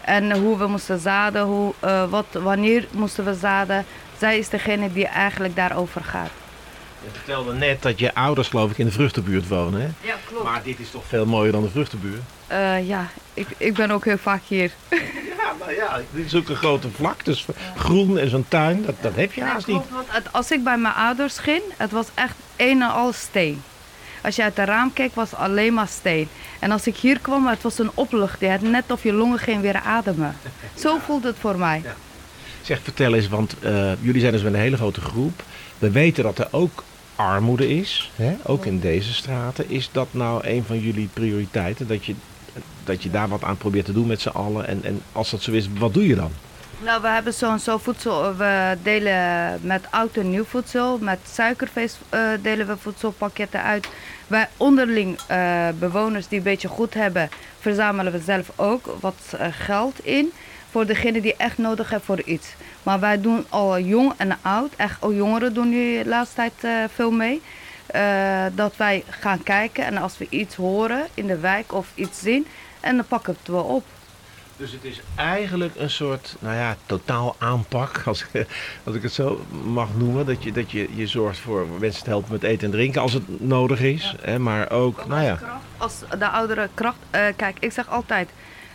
En 0.00 0.32
hoe 0.32 0.58
we 0.58 0.66
moesten 0.66 0.98
zaden, 0.98 1.42
hoe, 1.42 1.74
eh, 1.80 2.04
wat, 2.10 2.26
wanneer 2.32 2.86
moesten 2.90 3.24
we 3.24 3.34
zaden. 3.34 3.84
Zij 4.22 4.38
is 4.38 4.48
degene 4.48 4.92
die 4.92 5.06
eigenlijk 5.06 5.56
daarover 5.56 6.04
gaat. 6.04 6.30
Je 7.04 7.08
vertelde 7.12 7.52
net 7.54 7.82
dat 7.82 7.98
je 7.98 8.14
ouders 8.14 8.48
geloof 8.48 8.70
ik 8.70 8.78
in 8.78 8.86
de 8.86 8.92
vruchtenbuurt 8.92 9.48
wonen, 9.48 9.80
hè? 9.80 9.86
Ja, 10.08 10.14
klopt. 10.28 10.44
Maar 10.44 10.62
dit 10.62 10.78
is 10.80 10.90
toch 10.90 11.02
veel 11.08 11.26
mooier 11.26 11.52
dan 11.52 11.62
de 11.62 11.70
vruchtenbuurt? 11.70 12.20
Eh, 12.46 12.88
ja, 12.88 13.06
ik, 13.34 13.46
ik 13.56 13.74
ben 13.74 13.90
ook 13.90 14.04
heel 14.04 14.18
vaak 14.18 14.42
hier. 14.48 14.70
Ja, 15.42 15.52
nou 15.58 15.74
ja, 15.74 16.00
dit 16.10 16.24
is 16.26 16.34
ook 16.34 16.48
een 16.48 16.56
grote 16.56 16.88
vlak, 16.90 17.24
dus 17.24 17.46
groen 17.76 18.18
en 18.18 18.28
zo'n 18.30 18.44
tuin, 18.48 18.84
dat, 18.84 18.94
dat 19.00 19.14
heb 19.14 19.32
je 19.32 19.42
haast 19.42 19.66
niet. 19.66 19.82
Want 19.90 20.06
het- 20.08 20.32
als 20.32 20.50
ik 20.50 20.64
bij 20.64 20.76
mijn 20.76 20.94
ouders 20.94 21.38
ging, 21.38 21.62
het 21.76 21.90
was 21.90 22.06
echt 22.14 22.34
een 22.56 22.82
en 22.82 22.90
al 22.90 23.12
steen. 23.12 23.62
Als 24.22 24.36
je 24.36 24.42
uit 24.42 24.56
het 24.56 24.68
raam 24.68 24.92
keek, 24.92 25.14
was 25.14 25.30
het 25.30 25.38
alleen 25.38 25.74
maar 25.74 25.88
steen. 25.88 26.28
En 26.58 26.70
als 26.70 26.86
ik 26.86 26.96
hier 26.96 27.18
kwam, 27.20 27.46
het 27.46 27.62
was 27.62 27.78
een 27.78 27.90
opluchting. 27.94 28.50
Het 28.52 28.62
net 28.62 28.84
of 28.90 29.02
je 29.02 29.12
longen 29.12 29.38
geen 29.38 29.60
weer 29.60 29.80
ademen. 29.80 30.36
Zo 30.82 30.98
voelt 31.04 31.24
het 31.24 31.36
voor 31.40 31.58
mij. 31.58 31.82
Zeg, 32.62 32.80
vertel 32.82 33.14
eens, 33.14 33.28
want 33.28 33.54
eh, 33.60 33.92
jullie 34.00 34.20
zijn 34.20 34.32
dus 34.32 34.42
met 34.42 34.52
een 34.52 34.60
hele 34.60 34.76
grote 34.76 35.00
groep. 35.00 35.42
We 35.78 35.90
weten 35.90 36.24
dat 36.24 36.38
er 36.38 36.48
ook 36.50 36.84
armoede 37.16 37.68
is, 37.68 38.10
hè? 38.16 38.34
ook 38.42 38.66
in 38.66 38.80
deze 38.80 39.14
straten. 39.14 39.70
Is 39.70 39.88
dat 39.92 40.08
nou 40.10 40.46
een 40.46 40.64
van 40.64 40.80
jullie 40.80 41.08
prioriteiten? 41.12 41.86
Dat 41.86 42.04
je, 42.04 42.14
dat 42.84 43.02
je 43.02 43.10
daar 43.10 43.28
wat 43.28 43.42
aan 43.42 43.56
probeert 43.56 43.84
te 43.84 43.92
doen 43.92 44.06
met 44.06 44.20
z'n 44.20 44.28
allen? 44.28 44.66
En, 44.66 44.80
en 44.84 45.02
als 45.12 45.30
dat 45.30 45.42
zo 45.42 45.52
is, 45.52 45.68
wat 45.78 45.94
doe 45.94 46.06
je 46.06 46.14
dan? 46.14 46.30
Nou, 46.84 47.02
we 47.02 47.08
hebben 47.08 47.34
zo'n 47.34 47.58
zo 47.58 47.78
voedsel. 47.78 48.36
We 48.36 48.76
delen 48.82 49.58
met 49.62 49.84
oud 49.90 50.16
en 50.16 50.30
nieuw 50.30 50.44
voedsel. 50.44 50.98
Met 50.98 51.18
suikerfeest 51.32 51.98
eh, 52.08 52.20
delen 52.42 52.66
we 52.66 52.76
voedselpakketten 52.76 53.62
uit. 53.62 53.88
Wij 54.26 54.48
onderling 54.56 55.18
eh, 55.26 55.68
bewoners 55.78 56.28
die 56.28 56.38
een 56.38 56.44
beetje 56.44 56.68
goed 56.68 56.94
hebben, 56.94 57.28
verzamelen 57.60 58.12
we 58.12 58.18
zelf 58.18 58.52
ook 58.56 58.96
wat 59.00 59.36
geld 59.50 60.04
in. 60.04 60.32
Voor 60.72 60.86
degene 60.86 61.20
die 61.20 61.36
echt 61.36 61.58
nodig 61.58 61.88
hebben 61.90 62.06
voor 62.06 62.22
iets. 62.24 62.48
Maar 62.82 63.00
wij 63.00 63.20
doen 63.20 63.44
al 63.48 63.78
jong 63.78 64.12
en 64.16 64.38
oud. 64.42 64.72
Echt, 64.76 65.02
ook 65.02 65.12
jongeren 65.12 65.54
doen 65.54 65.68
nu 65.68 66.02
de 66.02 66.08
laatste 66.08 66.34
tijd 66.36 66.52
eh, 66.60 66.70
veel 66.94 67.10
mee. 67.10 67.42
Eh, 67.86 68.44
dat 68.54 68.76
wij 68.76 69.04
gaan 69.08 69.42
kijken 69.42 69.84
en 69.84 69.96
als 69.96 70.18
we 70.18 70.26
iets 70.28 70.54
horen 70.54 71.06
in 71.14 71.26
de 71.26 71.38
wijk 71.38 71.72
of 71.74 71.86
iets 71.94 72.20
zien, 72.20 72.46
en 72.80 72.96
dan 72.96 73.04
pakken 73.06 73.32
we 73.32 73.38
het 73.42 73.48
wel 73.48 73.62
op. 73.64 73.84
Dus 74.56 74.72
het 74.72 74.84
is 74.84 75.00
eigenlijk 75.14 75.74
een 75.76 75.90
soort, 75.90 76.36
nou 76.38 76.56
ja, 76.56 76.76
totaal 76.86 77.36
aanpak, 77.38 78.02
als, 78.06 78.24
ik- 78.32 78.46
als 78.84 78.94
ik 78.94 79.02
het 79.02 79.12
zo 79.12 79.44
mag 79.64 79.88
noemen. 79.96 80.26
Dat 80.26 80.42
je, 80.42 80.52
dat 80.52 80.70
je, 80.70 80.88
je 80.94 81.06
zorgt 81.06 81.38
voor 81.38 81.66
mensen 81.78 82.02
te 82.04 82.10
helpen 82.10 82.32
met 82.32 82.42
eten 82.42 82.64
en 82.66 82.70
drinken 82.70 83.00
als 83.00 83.12
het 83.12 83.40
nodig 83.40 83.80
is. 83.80 84.14
Hè, 84.20 84.38
maar 84.38 84.70
ook, 84.70 85.06
nou 85.06 85.22
ja, 85.22 85.38
Als 85.76 85.94
de 86.18 86.28
oudere 86.28 86.68
kracht. 86.74 86.96
eh, 87.10 87.24
kijk, 87.36 87.56
ik 87.60 87.72
zeg 87.72 87.88
altijd: 87.88 88.30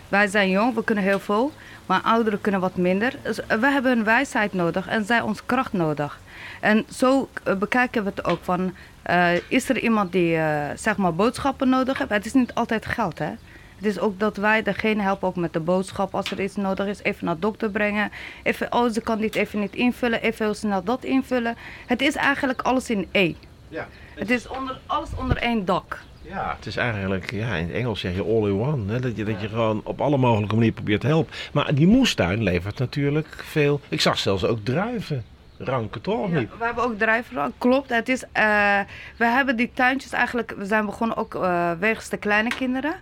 wij 0.09 0.27
zijn 0.27 0.49
jong, 0.49 0.75
we 0.75 0.83
kunnen 0.83 1.03
heel 1.03 1.19
veel. 1.19 1.51
Maar 1.85 2.01
ouderen 2.01 2.41
kunnen 2.41 2.61
wat 2.61 2.75
minder. 2.75 3.13
Dus, 3.23 3.35
we 3.47 3.67
hebben 3.67 3.91
hun 3.95 4.03
wijsheid 4.03 4.53
nodig 4.53 4.87
en 4.87 5.05
zij 5.05 5.21
ons 5.21 5.45
kracht 5.45 5.73
nodig. 5.73 6.19
En 6.61 6.85
zo 6.91 7.29
eh, 7.43 7.55
bekijken 7.55 8.03
we 8.03 8.09
het 8.09 8.25
ook 8.25 8.39
van. 8.41 8.75
eh, 9.03 9.29
is 9.47 9.69
er 9.69 9.79
iemand 9.79 10.11
die 10.11 10.35
eh, 10.37 10.65
zeg 10.75 10.97
maar 10.97 11.13
boodschappen 11.15 11.69
nodig 11.69 11.97
heeft? 11.97 12.09
Het 12.09 12.25
is 12.25 12.33
niet 12.33 12.53
altijd 12.53 12.85
geld, 12.85 13.19
hè? 13.19 13.29
Het 13.75 13.85
is 13.85 13.99
ook 13.99 14.19
dat 14.19 14.37
wij 14.37 14.63
degene 14.63 15.01
helpen 15.01 15.27
ook 15.27 15.35
met 15.35 15.53
de 15.53 15.59
boodschap 15.59 16.15
als 16.15 16.31
er 16.31 16.41
iets 16.41 16.55
nodig 16.55 16.87
is. 16.87 17.03
Even 17.03 17.25
naar 17.25 17.33
de 17.35 17.41
dokter 17.41 17.69
brengen. 17.69 18.11
Even, 18.43 18.73
oh, 18.73 18.91
ze 18.91 19.01
kan 19.01 19.19
dit 19.19 19.35
even 19.35 19.59
niet 19.59 19.75
invullen. 19.75 20.21
Even 20.21 20.45
heel 20.45 20.53
snel 20.53 20.83
dat 20.83 21.03
invullen. 21.03 21.55
Het 21.85 22.01
is 22.01 22.15
eigenlijk 22.15 22.61
alles 22.61 22.89
in 22.89 23.07
één. 23.11 23.35
ja. 23.69 23.87
Het 24.15 24.29
is 24.29 24.47
onder, 24.47 24.79
alles 24.85 25.09
onder 25.17 25.37
één 25.37 25.65
dak. 25.65 25.99
Ja, 26.29 26.53
het 26.55 26.65
is 26.65 26.77
eigenlijk, 26.77 27.31
ja, 27.31 27.53
in 27.55 27.65
het 27.65 27.73
Engels 27.75 27.99
zeg 27.99 28.15
je 28.15 28.23
all 28.23 28.47
in 28.49 28.59
one. 28.59 28.91
Hè? 28.93 28.99
Dat, 28.99 29.15
je, 29.17 29.23
dat 29.23 29.41
je 29.41 29.47
gewoon 29.49 29.81
op 29.83 30.01
alle 30.01 30.17
mogelijke 30.17 30.53
manieren 30.53 30.75
probeert 30.75 31.01
te 31.01 31.07
helpen. 31.07 31.33
Maar 31.53 31.75
die 31.75 31.87
moestuin 31.87 32.43
levert 32.43 32.79
natuurlijk 32.79 33.27
veel. 33.43 33.81
Ik 33.89 34.01
zag 34.01 34.17
zelfs 34.17 34.43
ook 34.45 34.59
druiven. 34.63 35.23
Ranken 35.57 36.01
toch 36.01 36.29
Ja, 36.31 36.39
niet? 36.39 36.49
we 36.57 36.65
hebben 36.65 36.83
ook 36.83 36.97
drijfverhaal. 36.97 37.51
Klopt, 37.57 37.89
het 37.89 38.09
is, 38.09 38.23
eh, 38.31 38.79
we 39.17 39.25
hebben 39.25 39.55
die 39.55 39.71
tuintjes 39.73 40.11
eigenlijk, 40.11 40.53
we 40.57 40.65
zijn 40.65 40.85
begonnen 40.85 41.17
ook 41.17 41.35
eh 41.35 41.71
wegens 41.79 42.09
de 42.09 42.17
kleine 42.17 42.49
kinderen. 42.49 42.93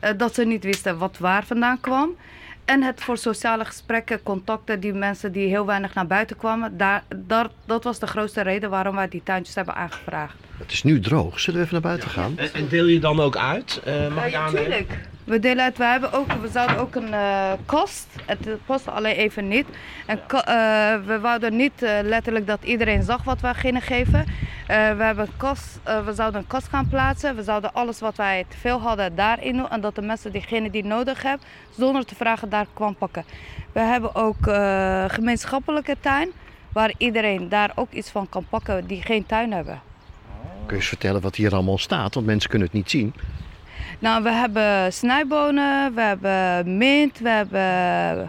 Eh, 0.00 0.10
dat 0.16 0.34
ze 0.34 0.44
niet 0.44 0.64
wisten 0.64 0.98
wat 0.98 1.18
waar 1.18 1.44
vandaan 1.44 1.80
kwam. 1.80 2.10
En 2.64 2.82
het 2.82 3.00
voor 3.02 3.18
sociale 3.18 3.64
gesprekken, 3.64 4.22
contacten, 4.22 4.80
die 4.80 4.92
mensen 4.92 5.32
die 5.32 5.48
heel 5.48 5.66
weinig 5.66 5.94
naar 5.94 6.06
buiten 6.06 6.36
kwamen. 6.36 6.76
Daar, 6.76 7.02
daar, 7.16 7.48
dat 7.64 7.84
was 7.84 7.98
de 7.98 8.06
grootste 8.06 8.42
reden 8.42 8.70
waarom 8.70 8.94
wij 8.94 9.08
die 9.08 9.22
tuintjes 9.24 9.54
hebben 9.54 9.74
aangevraagd. 9.74 10.34
Het 10.58 10.72
is 10.72 10.82
nu 10.82 11.00
droog. 11.00 11.40
Zullen 11.40 11.60
we 11.60 11.66
even 11.66 11.80
naar 11.80 11.90
buiten 11.90 12.10
gaan? 12.10 12.38
En, 12.38 12.54
en 12.54 12.68
deel 12.68 12.86
je 12.86 13.00
dan 13.00 13.20
ook 13.20 13.36
uit? 13.36 13.80
Eh, 13.84 14.14
mag 14.14 14.24
ik 14.24 14.30
ja, 14.30 14.40
aannemen? 14.44 14.86
We 15.24 15.38
delen 15.38 15.64
uit, 15.64 15.78
we, 15.78 15.84
hebben 15.84 16.12
ook, 16.12 16.32
we 16.32 16.48
zouden 16.48 16.78
ook 16.78 16.94
een 16.94 17.14
eh, 17.14 17.52
kast, 17.66 18.06
het 18.26 18.66
past 18.66 18.88
alleen 18.88 19.16
even 19.16 19.48
niet. 19.48 19.66
En 20.06 20.20
eh, 20.28 21.06
we 21.06 21.18
wouden 21.20 21.56
niet 21.56 21.82
eh, 21.82 21.98
letterlijk 22.02 22.46
dat 22.46 22.62
iedereen 22.64 23.02
zag 23.02 23.24
wat 23.24 23.40
wij 23.40 23.54
gingen 23.54 23.82
geven. 23.82 24.24
We, 24.66 24.74
hebben 24.74 25.28
eh, 25.84 26.04
we 26.04 26.12
zouden 26.12 26.40
een 26.40 26.46
kast 26.46 26.68
gaan 26.68 26.88
plaatsen. 26.88 27.36
We 27.36 27.42
zouden 27.42 27.72
alles 27.72 28.00
wat 28.00 28.16
wij 28.16 28.44
te 28.48 28.56
veel 28.56 28.80
hadden 28.80 29.14
daarin 29.14 29.56
doen. 29.56 29.70
En 29.70 29.80
dat 29.80 29.94
de 29.94 30.02
mensen 30.02 30.32
diegene 30.32 30.70
die 30.70 30.80
het 30.80 30.90
nodig 30.90 31.22
hebben, 31.22 31.46
zonder 31.78 32.04
te 32.04 32.14
vragen, 32.14 32.48
daar 32.48 32.66
kwam 32.72 32.94
pakken. 32.94 33.24
We 33.72 33.80
hebben 33.80 34.14
ook 34.14 34.50
gemeenschappelijke 35.12 35.96
tuin, 36.00 36.30
waar 36.72 36.92
iedereen 36.96 37.48
daar 37.48 37.72
ook 37.74 37.92
iets 37.92 38.10
van 38.10 38.28
kan 38.28 38.46
pakken 38.48 38.86
die 38.86 39.02
geen 39.02 39.26
tuin 39.26 39.52
hebben. 39.52 39.80
Kun 40.66 40.76
je 40.76 40.82
eens 40.82 40.88
vertellen 40.88 41.20
wat 41.20 41.36
hier 41.36 41.52
allemaal 41.52 41.78
staat? 41.78 42.14
Want 42.14 42.26
mensen 42.26 42.50
kunnen 42.50 42.68
het 42.68 42.76
niet 42.76 42.90
zien. 42.90 43.14
Nou, 43.98 44.22
we 44.22 44.30
hebben 44.30 44.92
snijbonen, 44.92 45.94
we 45.94 46.00
hebben 46.00 46.76
mint, 46.76 47.18
we 47.18 47.28
hebben 47.28 48.28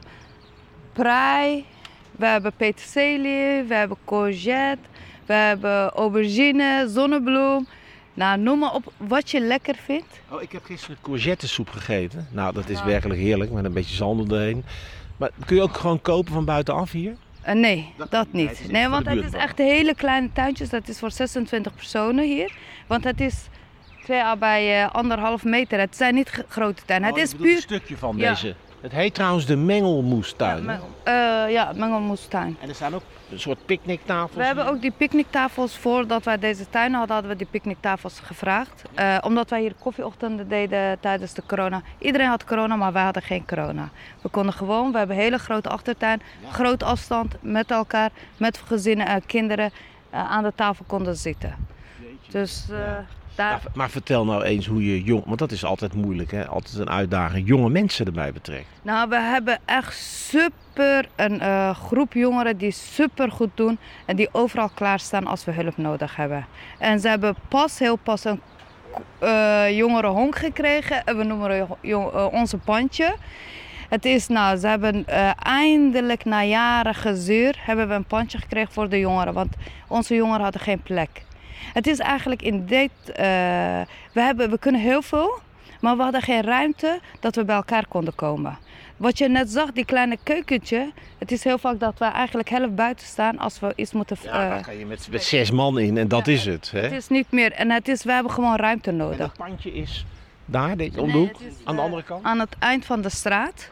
prei, 0.94 1.66
we 2.12 2.26
hebben 2.26 2.52
peterselie, 2.58 3.64
we 3.64 3.74
hebben 3.74 3.98
courgette, 4.06 4.88
we 5.26 5.34
hebben 5.34 5.90
aubergine, 5.90 6.88
zonnebloem. 6.90 7.68
Nou, 8.14 8.40
noem 8.40 8.60
maar 8.60 8.74
op 8.74 8.94
wat 8.98 9.32
je 9.32 9.40
lekker 9.40 9.76
vindt. 9.76 10.22
Oh, 10.30 10.42
ik 10.42 10.52
heb 10.52 10.64
gisteren 10.64 10.98
courgettesoep 11.02 11.70
gegeten. 11.70 12.28
Nou, 12.32 12.54
dat 12.54 12.70
is 12.70 12.84
werkelijk 12.84 13.20
heerlijk 13.20 13.52
met 13.52 13.66
een 13.66 13.74
beetje 13.74 13.96
zand 13.96 14.32
erheen. 14.32 14.64
Maar 15.18 15.30
kun 15.46 15.56
je 15.56 15.62
ook 15.62 15.78
gewoon 15.78 16.02
kopen 16.02 16.34
van 16.34 16.46
buitenaf 16.46 16.92
hier? 16.92 17.16
Eh, 17.42 17.56
nee, 17.56 17.94
Dat 17.98 18.12
dat, 18.12 18.28
niet. 18.32 18.72
Nee, 18.72 18.88
want 18.88 19.06
het 19.06 19.24
is 19.24 19.34
echt 19.34 19.58
hele 19.58 19.96
kleine 19.96 20.30
tuintjes. 20.34 20.70
Dat 20.70 20.88
is 20.88 21.00
voor 21.00 21.12
26 21.12 21.76
personen 21.76 22.26
hier. 22.26 22.54
Want 22.88 23.04
het 23.04 23.22
is 23.22 23.48
twee 24.04 24.22
à 24.22 24.36
bij 24.36 24.84
eh, 24.84 24.92
anderhalf 24.92 25.44
meter. 25.44 25.80
Het 25.80 25.96
zijn 25.96 26.14
niet 26.16 26.44
grote 26.48 26.84
tuinen. 26.86 27.10
Oh, 27.10 27.16
het 27.16 27.26
is 27.26 27.34
puur... 27.34 27.56
een 27.56 27.62
stukje 27.62 27.98
van 27.98 28.18
Ja. 28.18 28.30
deze. 28.30 28.56
Het 28.82 28.92
heet 28.92 29.14
trouwens 29.14 29.46
de 29.46 29.56
mengelmoestuin. 29.56 30.64
Ja, 30.64 30.80
eh, 31.04 31.52
ja, 31.52 31.72
mengelmoestuin. 31.76 32.58
En 32.62 32.70
er 32.70 32.76
staan 32.76 32.96
ook 32.96 33.02
een 33.32 33.40
soort 33.40 33.66
picknicktafels. 33.66 34.36
We 34.36 34.44
hebben 34.44 34.66
ook 34.68 34.82
die 34.82 34.92
picknicktafels, 34.92 35.78
voordat 35.78 36.24
wij 36.24 36.40
deze 36.40 36.70
tuin 36.70 36.94
hadden, 36.94 37.14
hadden 37.14 37.32
we 37.32 37.38
die 37.38 37.48
picknicktafels 37.52 38.20
gevraagd. 38.20 38.82
Eh, 38.94 39.18
omdat 39.22 39.50
wij 39.50 39.62
hier 39.62 39.74
koffieochtenden 39.80 40.48
deden 40.48 41.00
tijdens 41.00 41.34
de 41.34 41.44
corona. 41.48 41.82
Iedereen 41.98 42.28
had 42.28 42.46
corona, 42.46 42.76
maar 42.76 42.94
wij 42.94 43.04
hadden 43.04 43.24
geen 43.24 43.46
corona. 43.46 43.90
We 44.22 44.30
konden 44.30 44.54
gewoon, 44.54 44.92
we 44.92 44.98
hebben 44.98 45.16
een 45.16 45.22
hele 45.22 45.38
grote 45.38 45.70
achtertuin, 45.70 46.22
groot 46.52 46.84
afstand 46.84 47.36
met 47.42 47.72
elkaar, 47.72 48.10
met 48.38 48.58
gezinnen 48.66 49.08
en 49.08 49.26
kinderen 49.26 49.72
aan 50.12 50.44
de 50.44 50.54
tafel 50.56 50.86
konden 50.88 51.16
zitten. 51.16 51.56
Dus 52.30 52.66
eh, 52.72 52.78
daar... 53.42 53.52
Maar, 53.52 53.72
maar 53.74 53.90
vertel 53.90 54.26
nou 54.26 54.44
eens 54.44 54.68
hoe 54.68 54.86
je 54.86 55.04
jong, 55.04 55.24
want 55.26 55.40
dat 55.40 55.52
is 55.52 55.66
altijd 55.66 55.94
moeilijk, 55.94 56.32
hè? 56.32 56.48
altijd 56.48 56.78
een 56.78 56.90
uitdaging, 56.90 57.48
jonge 57.48 57.70
mensen 57.70 58.06
erbij 58.06 58.32
betrekt. 58.34 58.66
Nou, 58.82 59.10
we 59.10 59.16
hebben 59.16 59.60
echt 59.66 59.98
super 59.98 61.08
een 61.16 61.40
eh, 61.40 61.76
groep 61.76 62.14
jongeren 62.14 62.58
die 62.58 62.72
super 62.72 63.32
goed 63.32 63.50
doen 63.56 63.78
en 64.06 64.16
die 64.16 64.30
overal 64.32 64.70
klaarstaan 64.74 65.28
als 65.28 65.46
we 65.46 65.52
hulp 65.52 65.78
nodig 65.78 66.16
hebben. 66.16 66.46
En 66.80 67.00
ze 67.00 67.08
hebben 67.08 67.36
pas 67.48 67.80
heel 67.80 67.96
pas 67.96 68.24
een 68.24 68.42
eh 69.20 69.78
jongerenhonk 69.78 70.36
gekregen 70.36 71.06
en 71.06 71.18
we 71.18 71.24
noemen 71.24 71.68
jong- 71.82 72.12
eh, 72.12 72.28
onze 72.32 72.58
pandje. 72.58 73.16
Het 73.90 74.06
is 74.06 74.28
nou, 74.28 74.58
ze 74.58 74.68
hebben 74.68 75.06
eindelijk 75.44 76.26
na 76.26 76.44
jaren 76.44 76.96
gezeur 76.96 77.56
hebben 77.60 77.88
we 77.88 77.94
een 77.94 78.04
pandje 78.04 78.38
gekregen 78.38 78.74
voor 78.74 78.90
de 78.90 79.00
jongeren, 79.00 79.34
want 79.34 79.56
onze 79.88 80.16
jongeren 80.16 80.42
hadden 80.42 80.62
geen 80.62 80.82
plek. 80.82 81.10
Het 81.74 81.88
is 81.88 82.00
eigenlijk 82.00 82.42
in 82.42 82.66
dit, 82.66 82.92
eh, 83.06 83.26
we, 84.14 84.22
hebben, 84.22 84.50
we 84.50 84.60
kunnen 84.60 84.82
heel 84.82 85.02
veel, 85.02 85.40
maar 85.82 85.98
we 85.98 86.04
hadden 86.04 86.22
geen 86.22 86.42
ruimte 86.42 87.00
dat 87.20 87.36
we 87.36 87.46
bij 87.46 87.56
elkaar 87.56 87.86
konden 87.88 88.16
komen. 88.16 88.58
Wat 88.98 89.18
je 89.18 89.30
net 89.30 89.50
zag, 89.52 89.72
die 89.72 89.86
kleine 89.86 90.18
keukentje, 90.24 90.92
het 91.18 91.32
is 91.32 91.44
heel 91.44 91.58
vaak 91.58 91.80
dat 91.80 92.00
we 92.00 92.06
eigenlijk 92.06 92.50
helft 92.50 92.76
buiten 92.76 93.08
staan 93.08 93.38
als 93.40 93.60
we 93.60 93.74
iets 93.76 93.92
moeten... 93.94 94.18
Ja, 94.24 94.30
eh, 94.44 94.50
daar 94.50 94.62
kan 94.62 94.78
je 94.78 94.86
met, 94.86 95.08
met 95.12 95.24
zes 95.24 95.52
man 95.52 95.80
in 95.80 95.98
en 95.98 96.08
dat 96.08 96.26
Ja, 96.26 96.32
is 96.32 96.46
het. 96.46 96.72
Hè? 96.72 96.80
het 96.82 96.92
is 96.92 97.08
niet 97.08 97.32
meer, 97.32 97.52
en 97.52 97.72
het 97.72 97.88
is, 97.88 98.04
we 98.04 98.12
hebben 98.12 98.32
gewoon 98.32 98.56
ruimte 98.56 98.90
En 98.90 98.96
nodig. 98.96 99.18
dat 99.18 99.34
pandje 99.38 99.74
is 99.74 100.06
daar, 100.46 100.78
dit, 100.78 100.98
om 100.98 101.06
de 101.08 101.14
Nee, 101.14 101.22
hoek, 101.22 101.38
het 101.38 101.42
is, 101.48 101.54
aan 101.64 101.74
de 101.76 101.80
eh, 101.80 101.86
andere 101.88 102.04
kant. 102.04 102.24
Aan 102.24 102.40
het 102.40 102.56
eind 102.60 102.86
van 102.86 103.02
de 103.02 103.10
straat. 103.10 103.70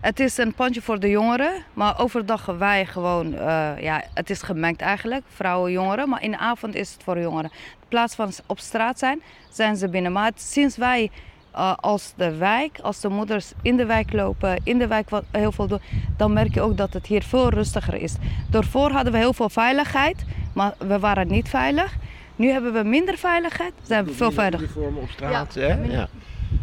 Het 0.00 0.20
is 0.20 0.36
een 0.38 0.54
pandje 0.54 0.82
voor 0.82 1.00
de 1.00 1.08
jongeren, 1.10 1.52
maar 1.72 1.98
overdag 2.00 2.44
wij 2.46 2.86
gewoon, 2.86 3.34
eh, 3.34 3.70
ja, 3.80 4.02
het 4.14 4.30
is 4.30 4.42
gemengd 4.42 4.80
eigenlijk, 4.80 5.22
vrouwen, 5.34 5.72
jongeren. 5.72 6.08
Maar 6.08 6.22
in 6.22 6.30
de 6.30 6.38
avond 6.38 6.74
is 6.74 6.92
het 6.92 7.02
voor 7.02 7.18
jongeren. 7.20 7.50
In 7.80 7.88
plaats 7.88 8.14
van 8.14 8.30
op 8.46 8.58
straat 8.58 8.98
zijn, 8.98 9.20
zijn 9.50 9.76
ze 9.76 9.88
binnen. 9.88 10.12
Maar 10.12 10.24
het- 10.26 10.40
sinds 10.42 10.76
wij 10.76 11.10
eh, 11.52 11.72
als 11.76 12.12
de 12.16 12.36
wijk, 12.36 12.78
als 12.82 13.00
de 13.00 13.08
moeders 13.08 13.52
in 13.62 13.76
de 13.76 13.86
wijk 13.86 14.12
lopen, 14.12 14.60
in 14.64 14.78
de 14.78 14.86
wijk 14.86 15.10
wat 15.10 15.24
heel 15.30 15.52
veel 15.52 15.66
doen, 15.66 15.80
dan 16.16 16.32
merk 16.32 16.54
je 16.54 16.60
ook 16.60 16.76
dat 16.76 16.92
het 16.92 17.06
hier 17.06 17.22
veel 17.22 17.48
rustiger 17.48 17.94
is. 17.94 18.14
Daarvoor 18.50 18.90
hadden 18.90 19.12
we 19.12 19.18
heel 19.18 19.32
veel 19.32 19.48
veiligheid, 19.48 20.24
maar 20.54 20.74
we 20.78 20.98
waren 20.98 21.28
niet 21.28 21.48
veilig. 21.48 21.96
Nu 22.36 22.48
hebben 22.50 22.72
we 22.72 22.82
minder 22.82 23.16
veiligheid, 23.18 23.72
zijn 23.82 24.04
we 24.04 24.12
veel 24.12 24.32
veiliger. 24.32 24.64
Uniformen 24.66 25.02
op 25.02 25.08
straat, 25.10 25.54
Ja, 25.54 25.60
hè? 25.60 25.74
Ja. 25.84 26.08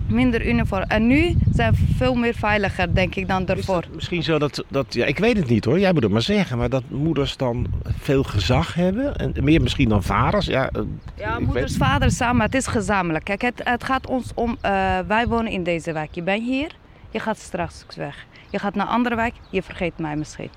Minder 0.07 0.48
uniform. 0.48 0.83
En 0.83 1.07
nu 1.07 1.36
zijn 1.51 1.72
we 1.74 1.77
veel 1.95 2.15
meer 2.15 2.33
veiliger, 2.36 2.95
denk 2.95 3.15
ik, 3.15 3.27
dan 3.27 3.45
daarvoor. 3.45 3.83
misschien 3.95 4.24
zo 4.24 4.39
dat, 4.39 4.63
dat, 4.69 4.93
ja, 4.93 5.05
ik 5.05 5.19
weet 5.19 5.38
het 5.38 5.48
niet 5.50 5.65
hoor, 5.65 5.79
jij 5.79 5.93
moet 5.93 6.03
het 6.03 6.12
maar 6.12 6.22
zeggen, 6.22 6.57
maar 6.57 6.69
dat 6.69 6.83
moeders 6.89 7.38
dan 7.38 7.67
veel 8.00 8.24
gezag 8.24 8.74
hebben, 8.74 9.15
en 9.15 9.33
meer 9.43 9.62
misschien 9.62 9.89
dan 9.89 10.03
vaders. 10.03 10.45
Ja, 10.45 10.69
eh, 10.69 10.81
Ja, 11.15 11.39
moeders, 11.39 11.72
weet- 11.77 11.88
vaders 11.88 12.15
samen, 12.15 12.45
het 12.45 12.55
is 12.55 12.67
gezamenlijk. 12.67 13.24
Kijk, 13.25 13.41
het, 13.41 13.62
het 13.63 13.83
gaat 13.83 14.07
ons 14.07 14.31
om, 14.36 14.57
eh, 14.62 15.00
wij 15.07 15.27
wonen 15.27 15.51
in 15.51 15.63
deze 15.63 15.93
wijk. 15.93 16.15
Je 16.15 16.22
bent 16.24 16.43
hier, 16.43 16.72
je 17.10 17.19
gaat 17.19 17.38
straks 17.38 17.86
weg. 17.95 18.25
Je 18.50 18.60
gaat 18.60 18.75
naar 18.75 18.86
een 18.88 18.93
andere 18.93 19.15
wijk, 19.15 19.33
je 19.50 19.63
vergeet 19.63 19.98
mij 19.98 20.15
misschien. 20.15 20.50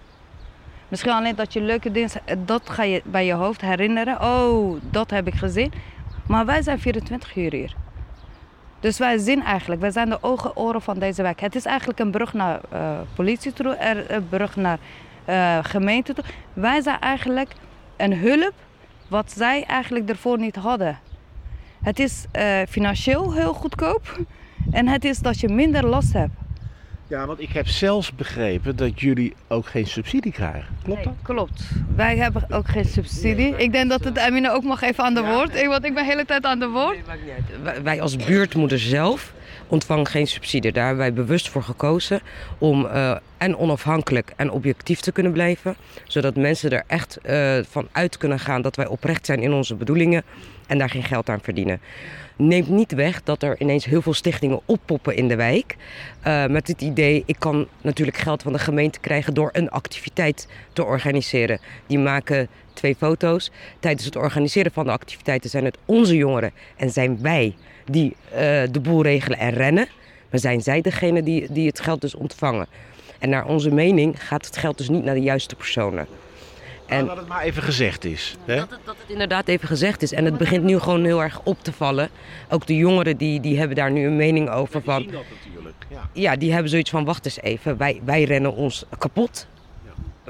Misschien 0.89 1.13
alleen 1.13 1.35
dat 1.37 1.53
je 1.53 1.61
leuke 1.61 1.91
dingen, 1.91 2.11
dat 2.47 2.71
ga 2.71 2.83
je 2.83 3.03
bij 3.05 3.27
je 3.27 3.33
hoofd 3.33 3.61
herinneren. 3.61 4.23
Oh, 4.23 4.77
dat 4.91 5.11
heb 5.11 5.27
ik 5.27 5.35
gezien. 5.35 5.73
Maar 6.27 6.47
wij 6.47 6.63
zijn 6.63 6.79
24 6.81 7.37
uur 7.37 7.53
hier. 7.53 7.75
Dus 8.87 8.99
wij 8.99 9.19
zien 9.19 9.43
eigenlijk, 9.43 9.81
wij 9.81 9.91
zijn 9.91 10.09
de 10.09 10.19
ogen, 10.21 10.57
oren 10.57 10.83
van 10.83 10.99
deze 10.99 11.23
wijk. 11.23 11.41
Het 11.41 11.55
is 11.55 11.65
eigenlijk 11.65 11.99
een 11.99 12.11
brug 12.11 12.33
naar 12.33 12.61
eh, 12.71 12.99
politie 13.15 13.53
toe, 13.53 13.77
een 14.09 14.29
brug 14.29 14.57
naar 14.57 14.79
eh, 15.25 15.59
gemeente 15.63 16.15
toe. 16.15 16.25
Wij 16.53 16.81
zijn 16.81 17.01
eigenlijk 17.01 17.53
een 17.97 18.19
hulp 18.19 18.53
wat 19.09 19.33
zij 19.33 19.65
eigenlijk 19.65 20.09
ervoor 20.09 20.39
niet 20.39 20.57
hadden. 20.57 20.99
Het 21.83 21.99
is 21.99 22.25
eh, 22.33 22.61
financieel 22.69 23.33
heel 23.33 23.55
goedkoop 23.55 24.21
en 24.71 24.89
het 24.89 25.05
is 25.05 25.19
dat 25.19 25.41
je 25.41 25.49
minder 25.49 25.87
last 25.87 26.13
hebt. 26.13 26.46
Ja, 27.09 27.27
want 27.27 27.41
ik 27.41 27.49
heb 27.53 27.67
zelfs 27.69 28.15
begrepen 28.15 28.77
dat 28.77 29.01
jullie 29.01 29.35
ook 29.49 29.67
geen 29.67 29.87
subsidie 29.87 30.33
krijgen. 30.33 30.65
Klopt 30.85 31.05
dat? 31.05 31.13
Nee, 31.13 31.23
klopt. 31.23 31.63
Wij 31.97 32.17
hebben 32.17 32.45
ook 32.51 32.69
geen 32.69 32.85
subsidie. 32.85 33.57
Ik 33.57 33.73
denk 33.73 33.91
dat 33.91 34.05
het 34.05 34.19
Amine 34.19 34.51
ook 34.53 34.63
mag 34.63 34.83
even 34.83 35.05
aan 35.05 35.15
de 35.15 35.23
woord. 35.25 35.55
Ik, 35.57 35.67
want 35.67 35.85
ik 35.85 35.95
ben 35.95 36.05
de 36.05 36.11
hele 36.11 36.25
tijd 36.25 36.45
aan 36.45 36.59
de 36.59 36.69
woord. 36.69 36.95
Nee, 36.95 37.03
maakt 37.07 37.21
niet 37.23 37.31
uit. 37.31 37.63
Wij- 37.63 37.83
Wij 37.83 38.01
als 38.01 38.17
buurtmoeder 38.17 38.79
zelf 38.79 39.33
ontvangen 39.69 40.07
geen 40.07 40.27
subsidie. 40.27 40.73
Daar 40.73 40.87
hebben 40.87 41.05
wij 41.05 41.13
bewust 41.13 41.49
voor 41.49 41.63
gekozen 41.63 42.21
om 42.59 42.85
uh, 42.85 43.17
en 43.39 43.57
onafhankelijk 43.57 44.33
en 44.37 44.51
objectief 44.51 45.01
te 45.01 45.13
kunnen 45.13 45.33
blijven. 45.33 45.77
Zodat 46.05 46.37
mensen 46.37 46.71
er 46.71 46.83
echt 46.87 47.19
uh, 47.27 47.59
van 47.71 47.89
uit 47.93 48.17
kunnen 48.17 48.39
gaan 48.41 48.63
dat 48.63 48.77
wij 48.77 48.87
oprecht 48.87 49.27
zijn 49.27 49.41
in 49.41 49.53
onze 49.53 49.75
bedoelingen 49.75 50.23
en 50.67 50.79
daar 50.79 50.91
geen 50.91 51.03
geld 51.05 51.29
aan 51.29 51.41
verdienen. 51.43 51.81
Neemt 52.37 52.69
niet 52.69 52.93
weg 52.93 53.23
dat 53.23 53.43
er 53.43 53.61
ineens 53.61 53.85
heel 53.85 54.03
veel 54.03 54.15
stichtingen 54.15 54.61
oppoppen 54.65 55.17
in 55.17 55.29
de 55.29 55.37
wijk. 55.37 55.77
Uh, 56.27 56.47
met 56.47 56.69
het 56.69 56.83
idee, 56.83 57.23
ik 57.27 57.37
kan 57.39 57.67
natuurlijk 57.81 58.17
geld 58.17 58.43
van 58.43 58.53
de 58.53 58.59
gemeente 58.59 59.01
krijgen 59.01 59.35
door 59.35 59.51
een 59.53 59.71
activiteit 59.71 60.49
te 60.73 60.85
organiseren. 60.85 61.61
Die 61.87 61.99
maken 61.99 62.49
twee 62.73 62.95
foto's. 62.95 63.51
Tijdens 63.81 64.05
het 64.05 64.17
organiseren 64.17 64.73
van 64.73 64.85
de 64.85 64.91
activiteiten 64.91 65.51
zijn 65.51 65.65
het 65.65 65.79
onze 65.85 66.17
jongeren 66.17 66.53
en 66.77 66.91
zijn 66.91 67.19
wij 67.23 67.55
die 67.85 68.17
uh, 68.33 68.39
de 68.71 68.81
boel 68.83 69.03
regelen 69.03 69.39
en 69.39 69.51
rennen. 69.51 69.89
Maar 70.31 70.41
zijn 70.41 70.63
zij 70.63 70.81
degene 70.81 71.23
die, 71.23 71.53
die 71.53 71.67
het 71.67 71.81
geld 71.81 72.01
dus 72.01 72.15
ontvangen. 72.15 72.67
En 73.19 73.29
naar 73.29 73.47
onze 73.47 73.71
mening 73.71 74.27
gaat 74.27 74.47
het 74.47 74.57
geld 74.57 74.79
dus 74.79 74.89
niet 74.89 75.05
naar 75.05 75.15
de 75.15 75.21
juiste 75.21 75.57
personen. 75.57 76.07
En 76.87 77.07
dat 77.07 77.17
het 77.17 77.29
maar 77.29 77.43
even 77.43 77.63
gezegd 77.63 78.05
is. 78.05 78.37
Hè? 78.45 78.57
Dat, 78.57 78.71
het, 78.71 78.79
dat 78.85 78.97
het 79.01 79.11
inderdaad 79.11 79.49
even 79.49 79.69
gezegd 79.69 80.03
is. 80.03 80.13
En 80.13 80.25
het 80.25 80.39
begint 80.39 80.65
nu 80.65 80.79
gewoon 80.79 81.05
heel 81.05 81.23
erg 81.23 81.41
op 81.45 81.63
te 81.63 81.73
vallen. 81.73 82.09
Ook 82.49 82.67
de 82.67 82.77
jongeren 82.77 83.17
die, 83.17 83.41
die 83.41 83.59
hebben 83.59 83.77
daar 83.77 83.91
nu 83.91 84.07
een 84.07 84.17
mening 84.17 84.51
over. 84.51 84.83
Van, 84.83 85.01
zien 85.01 85.11
dat 85.11 85.25
natuurlijk. 85.43 85.75
Ja. 85.89 86.09
ja, 86.13 86.37
die 86.37 86.53
hebben 86.53 86.71
zoiets 86.71 86.91
van, 86.91 87.05
wacht 87.05 87.25
eens 87.25 87.41
even, 87.41 87.77
wij, 87.77 88.01
wij 88.05 88.25
rennen 88.25 88.55
ons 88.55 88.85
kapot. 88.99 89.47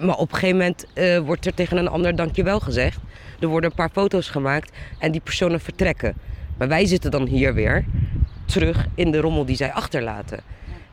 Maar 0.00 0.16
op 0.16 0.32
een 0.32 0.38
gegeven 0.38 0.56
moment 0.58 0.86
uh, 0.94 1.18
wordt 1.18 1.46
er 1.46 1.54
tegen 1.54 1.76
een 1.76 1.88
ander 1.88 2.16
dankjewel 2.16 2.60
gezegd. 2.60 2.98
Er 3.40 3.48
worden 3.48 3.70
een 3.70 3.76
paar 3.76 3.90
foto's 3.92 4.28
gemaakt 4.28 4.72
en 4.98 5.12
die 5.12 5.20
personen 5.20 5.60
vertrekken. 5.60 6.14
Maar 6.56 6.68
wij 6.68 6.86
zitten 6.86 7.10
dan 7.10 7.26
hier 7.26 7.54
weer 7.54 7.84
terug 8.44 8.86
in 8.94 9.10
de 9.10 9.20
rommel 9.20 9.44
die 9.44 9.56
zij 9.56 9.72
achterlaten. 9.72 10.40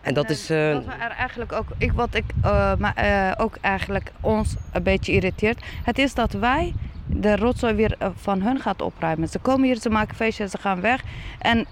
En 0.03 0.13
dat 0.13 0.29
is. 0.29 0.51
Uh... 0.51 0.73
Wat 0.73 0.85
er 0.85 1.11
eigenlijk 1.11 1.51
ook, 1.51 1.67
ik, 1.77 1.91
wat 1.91 2.15
ik 2.15 2.23
uh, 2.45 2.75
maar, 2.75 3.05
uh, 3.05 3.31
ook 3.37 3.57
eigenlijk 3.61 4.11
ons 4.21 4.55
een 4.71 4.83
beetje 4.83 5.11
irriteert, 5.11 5.63
het 5.83 5.97
is 5.97 6.13
dat 6.13 6.31
wij 6.31 6.73
de 7.05 7.35
rotzooi 7.35 7.73
weer 7.73 7.97
van 8.15 8.41
hun 8.41 8.59
gaat 8.59 8.81
opruimen. 8.81 9.27
Ze 9.27 9.39
komen 9.39 9.65
hier, 9.65 9.79
ze 9.79 9.89
maken 9.89 10.15
feestjes, 10.15 10.51
ze 10.51 10.57
gaan 10.57 10.81
weg. 10.81 11.03
En 11.39 11.67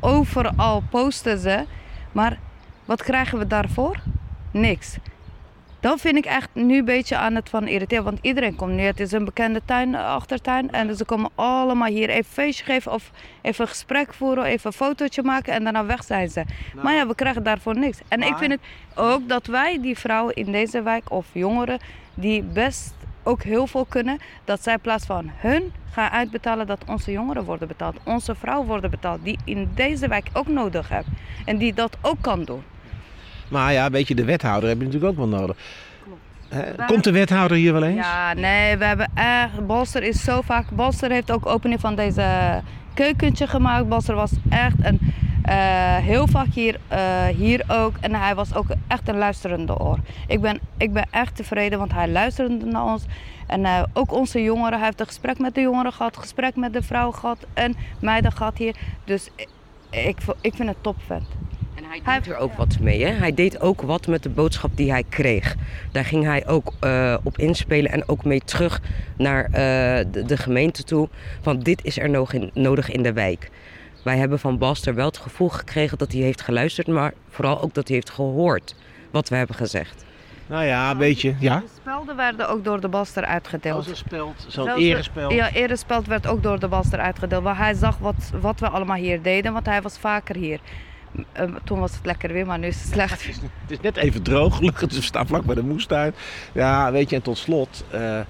overal 0.00 0.82
posten 0.90 1.38
ze. 1.38 1.64
Maar 2.12 2.38
wat 2.84 3.02
krijgen 3.02 3.38
we 3.38 3.46
daarvoor? 3.46 3.96
Niks. 4.50 4.96
Dat 5.86 6.00
vind 6.00 6.16
ik 6.16 6.24
echt 6.24 6.48
nu 6.52 6.78
een 6.78 6.84
beetje 6.84 7.16
aan 7.16 7.34
het 7.34 7.48
van 7.48 7.66
irriteren. 7.66 8.04
Want 8.04 8.18
iedereen 8.22 8.56
komt 8.56 8.72
nu. 8.72 8.82
Het 8.82 9.00
is 9.00 9.12
een 9.12 9.24
bekende 9.24 9.60
tuin, 9.64 9.94
achtertuin. 9.94 10.72
En 10.72 10.96
ze 10.96 11.04
komen 11.04 11.30
allemaal 11.34 11.88
hier 11.88 12.08
even 12.08 12.32
feestje 12.32 12.64
geven. 12.64 12.92
Of 12.92 13.10
even 13.42 13.64
een 13.64 13.70
gesprek 13.70 14.14
voeren. 14.14 14.44
Even 14.44 14.66
een 14.66 14.72
fotootje 14.72 15.22
maken. 15.22 15.52
En 15.52 15.62
daarna 15.64 15.84
weg 15.84 16.04
zijn 16.04 16.28
ze. 16.28 16.44
Nou, 16.72 16.84
maar 16.84 16.94
ja, 16.94 17.06
we 17.06 17.14
krijgen 17.14 17.42
daarvoor 17.42 17.78
niks. 17.78 17.98
En 18.08 18.18
maar... 18.18 18.28
ik 18.28 18.36
vind 18.36 18.52
het 18.52 18.60
ook 18.94 19.28
dat 19.28 19.46
wij, 19.46 19.80
die 19.80 19.98
vrouwen 19.98 20.34
in 20.34 20.52
deze 20.52 20.82
wijk. 20.82 21.10
Of 21.10 21.26
jongeren. 21.32 21.78
Die 22.14 22.42
best 22.42 22.94
ook 23.22 23.42
heel 23.42 23.66
veel 23.66 23.84
kunnen. 23.84 24.18
Dat 24.44 24.62
zij 24.62 24.72
in 24.72 24.80
plaats 24.80 25.06
van 25.06 25.30
hun 25.36 25.72
gaan 25.90 26.10
uitbetalen. 26.10 26.66
Dat 26.66 26.84
onze 26.86 27.12
jongeren 27.12 27.44
worden 27.44 27.68
betaald. 27.68 27.96
Onze 28.04 28.34
vrouwen 28.34 28.66
worden 28.66 28.90
betaald. 28.90 29.24
Die 29.24 29.38
in 29.44 29.70
deze 29.74 30.08
wijk 30.08 30.28
ook 30.32 30.48
nodig 30.48 30.88
hebben. 30.88 31.12
En 31.44 31.56
die 31.56 31.74
dat 31.74 31.96
ook 32.02 32.18
kan 32.20 32.44
doen. 32.44 32.62
Maar 33.48 33.72
ja, 33.72 33.90
weet 33.90 34.08
je, 34.08 34.14
de 34.14 34.24
wethouder 34.24 34.68
heb 34.68 34.78
je 34.78 34.84
natuurlijk 34.84 35.12
ook 35.12 35.18
wel 35.18 35.38
nodig. 35.40 35.56
Komt 36.86 37.04
de 37.04 37.10
wethouder 37.10 37.56
hier 37.56 37.72
wel 37.72 37.82
eens? 37.82 38.06
Ja, 38.06 38.32
nee, 38.34 38.76
we 38.76 38.84
hebben 38.84 39.10
echt... 39.14 39.66
Bolster 39.66 40.02
is 40.02 40.24
zo 40.24 40.40
vaak... 40.40 40.70
Bolster 40.70 41.10
heeft 41.10 41.30
ook 41.30 41.46
opening 41.46 41.80
van 41.80 41.94
deze 41.94 42.60
keukentje 42.94 43.46
gemaakt. 43.46 43.88
Bolster 43.88 44.14
was 44.14 44.32
echt 44.48 44.76
een, 44.82 45.00
uh, 45.48 45.96
heel 45.96 46.26
vaak 46.26 46.46
hier, 46.52 46.80
uh, 46.92 47.26
hier 47.26 47.64
ook. 47.68 47.96
En 48.00 48.14
hij 48.14 48.34
was 48.34 48.54
ook 48.54 48.66
echt 48.86 49.08
een 49.08 49.18
luisterende 49.18 49.78
oor. 49.78 49.98
Ik 50.26 50.40
ben, 50.40 50.60
ik 50.76 50.92
ben 50.92 51.06
echt 51.10 51.36
tevreden, 51.36 51.78
want 51.78 51.92
hij 51.92 52.08
luisterde 52.08 52.64
naar 52.64 52.84
ons. 52.84 53.04
En 53.46 53.60
uh, 53.60 53.82
ook 53.92 54.12
onze 54.12 54.42
jongeren. 54.42 54.78
Hij 54.78 54.86
heeft 54.86 55.00
een 55.00 55.06
gesprek 55.06 55.38
met 55.38 55.54
de 55.54 55.60
jongeren 55.60 55.92
gehad. 55.92 56.16
Gesprek 56.16 56.56
met 56.56 56.72
de 56.72 56.82
vrouw 56.82 57.10
gehad. 57.10 57.38
En 57.54 57.74
meiden 58.00 58.32
gehad 58.32 58.58
hier. 58.58 58.76
Dus 59.04 59.30
ik, 59.36 59.48
ik, 59.90 60.18
ik 60.40 60.54
vind 60.54 60.68
het 60.68 60.78
topvent 60.80 61.28
hij 62.02 62.20
deed 62.20 62.32
er 62.32 62.38
ook 62.38 62.52
wat 62.52 62.78
mee. 62.80 63.04
Hè? 63.04 63.10
Hij 63.10 63.34
deed 63.34 63.60
ook 63.60 63.82
wat 63.82 64.06
met 64.06 64.22
de 64.22 64.28
boodschap 64.28 64.70
die 64.74 64.90
hij 64.90 65.04
kreeg. 65.08 65.54
Daar 65.92 66.04
ging 66.04 66.24
hij 66.24 66.46
ook 66.46 66.72
uh, 66.80 67.16
op 67.22 67.38
inspelen 67.38 67.92
en 67.92 68.08
ook 68.08 68.24
mee 68.24 68.40
terug 68.44 68.80
naar 69.16 69.44
uh, 69.44 69.52
de, 70.12 70.22
de, 70.26 70.36
gemeente 70.36 70.84
toe. 70.84 71.08
Van 71.40 71.58
dit 71.58 71.84
is 71.84 71.98
er 71.98 72.10
nog 72.10 72.32
in, 72.32 72.50
nodig 72.54 72.90
in 72.90 73.02
de 73.02 73.12
wijk. 73.12 73.50
Wij 74.04 74.16
hebben 74.16 74.38
van 74.38 74.58
Baster 74.58 74.94
wel 74.94 75.06
het 75.06 75.18
gevoel 75.18 75.48
gekregen 75.48 75.98
dat 75.98 76.12
hij 76.12 76.20
heeft 76.20 76.40
geluisterd, 76.40 76.86
maar 76.86 77.12
vooral 77.28 77.62
ook 77.62 77.74
dat 77.74 77.86
hij 77.86 77.96
heeft 77.96 78.10
gehoord 78.10 78.74
wat 79.10 79.28
we 79.28 79.36
hebben 79.36 79.56
gezegd. 79.56 80.04
Nou 80.46 80.64
ja, 80.64 80.90
een 80.90 80.98
beetje, 80.98 81.34
ja. 81.38 81.58
De 81.60 81.66
spelden 81.80 82.16
werden 82.16 82.48
ook 82.48 82.64
door 82.64 82.80
de 82.80 82.88
Baster 82.88 83.24
uitgedeeld. 83.24 83.84
Zo'n 83.84 83.94
speld, 83.94 84.46
zo'n 84.48 84.68
erespeld. 84.68 85.32
Ja, 85.32 85.52
erespeld 85.52 86.06
werd 86.06 86.26
ook 86.26 86.42
door 86.42 86.58
de 86.58 86.68
Baster 86.68 86.98
uitgedeeld. 86.98 87.42
Waar 87.42 87.58
hij 87.58 87.74
zag 87.74 87.98
wat, 87.98 88.30
wat 88.40 88.60
we 88.60 88.68
allemaal 88.68 88.96
hier 88.96 89.22
deden, 89.22 89.52
want 89.52 89.66
hij 89.66 89.82
was 89.82 89.98
vaker 89.98 90.36
hier. 90.36 90.60
Uh, 91.40 91.54
toen 91.64 91.78
was 91.78 91.94
het 91.94 92.06
lekker 92.06 92.32
weer, 92.32 92.46
maar 92.46 92.58
nu 92.58 92.66
is 92.66 92.80
het 92.80 92.92
slecht. 92.92 93.24
Het, 93.26 93.70
is, 93.70 93.80
net 93.80 93.96
even 93.96 94.22
droog, 94.22 94.56
gelukkig. 94.56 94.92
We 94.94 95.02
staan 95.02 95.26
vlak 95.26 95.44
bij 95.44 95.54
de 95.54 95.62
moestuin. 95.62 96.14
Ja, 96.52 96.92
weet 96.92 97.10
je, 97.10 97.16
en 97.16 97.22
tot 97.22 97.38
slot, 97.38 97.84
uh, 97.94 98.20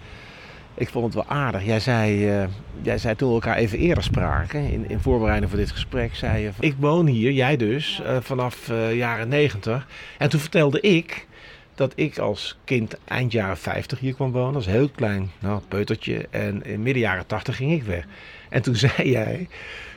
ik 0.74 0.88
vond 0.88 1.04
het 1.04 1.14
wel 1.14 1.36
aardig. 1.36 1.64
Jij 1.64 1.80
zei, 1.80 2.38
uh, 2.40 2.48
jij 2.82 2.98
zei 2.98 3.16
toen 3.16 3.28
we 3.28 3.34
elkaar 3.34 3.56
even 3.56 3.78
eerder 3.78 4.02
spraken, 4.02 4.70
in, 4.70 4.88
in 4.88 5.00
voorbereiding 5.00 5.50
voor 5.50 5.60
dit 5.60 5.70
gesprek, 5.70 6.14
zei 6.14 6.42
je... 6.42 6.50
Ik 6.60 6.74
woon 6.78 7.06
hier, 7.06 7.32
jij 7.32 7.56
dus, 7.56 8.02
vanaf 8.20 8.70
jaren 8.92 9.28
negentig. 9.28 9.86
En 10.18 10.28
toen 10.28 10.40
vertelde 10.40 10.80
ik 10.80 11.26
dat 11.76 11.92
ik 11.94 12.18
als 12.18 12.58
kind 12.64 12.96
eind 13.04 13.32
jaren 13.32 13.56
50 13.56 13.98
hier 13.98 14.14
kwam 14.14 14.32
wonen. 14.32 14.54
Als 14.54 14.66
heel 14.66 14.88
klein 14.88 15.30
nou, 15.38 15.60
peutertje. 15.68 16.26
En 16.30 16.64
in 16.64 16.82
midden 16.82 17.02
jaren 17.02 17.26
80 17.26 17.56
ging 17.56 17.72
ik 17.72 17.82
weg. 17.82 18.04
En 18.48 18.62
toen 18.62 18.76
zei 18.86 19.10
jij 19.10 19.48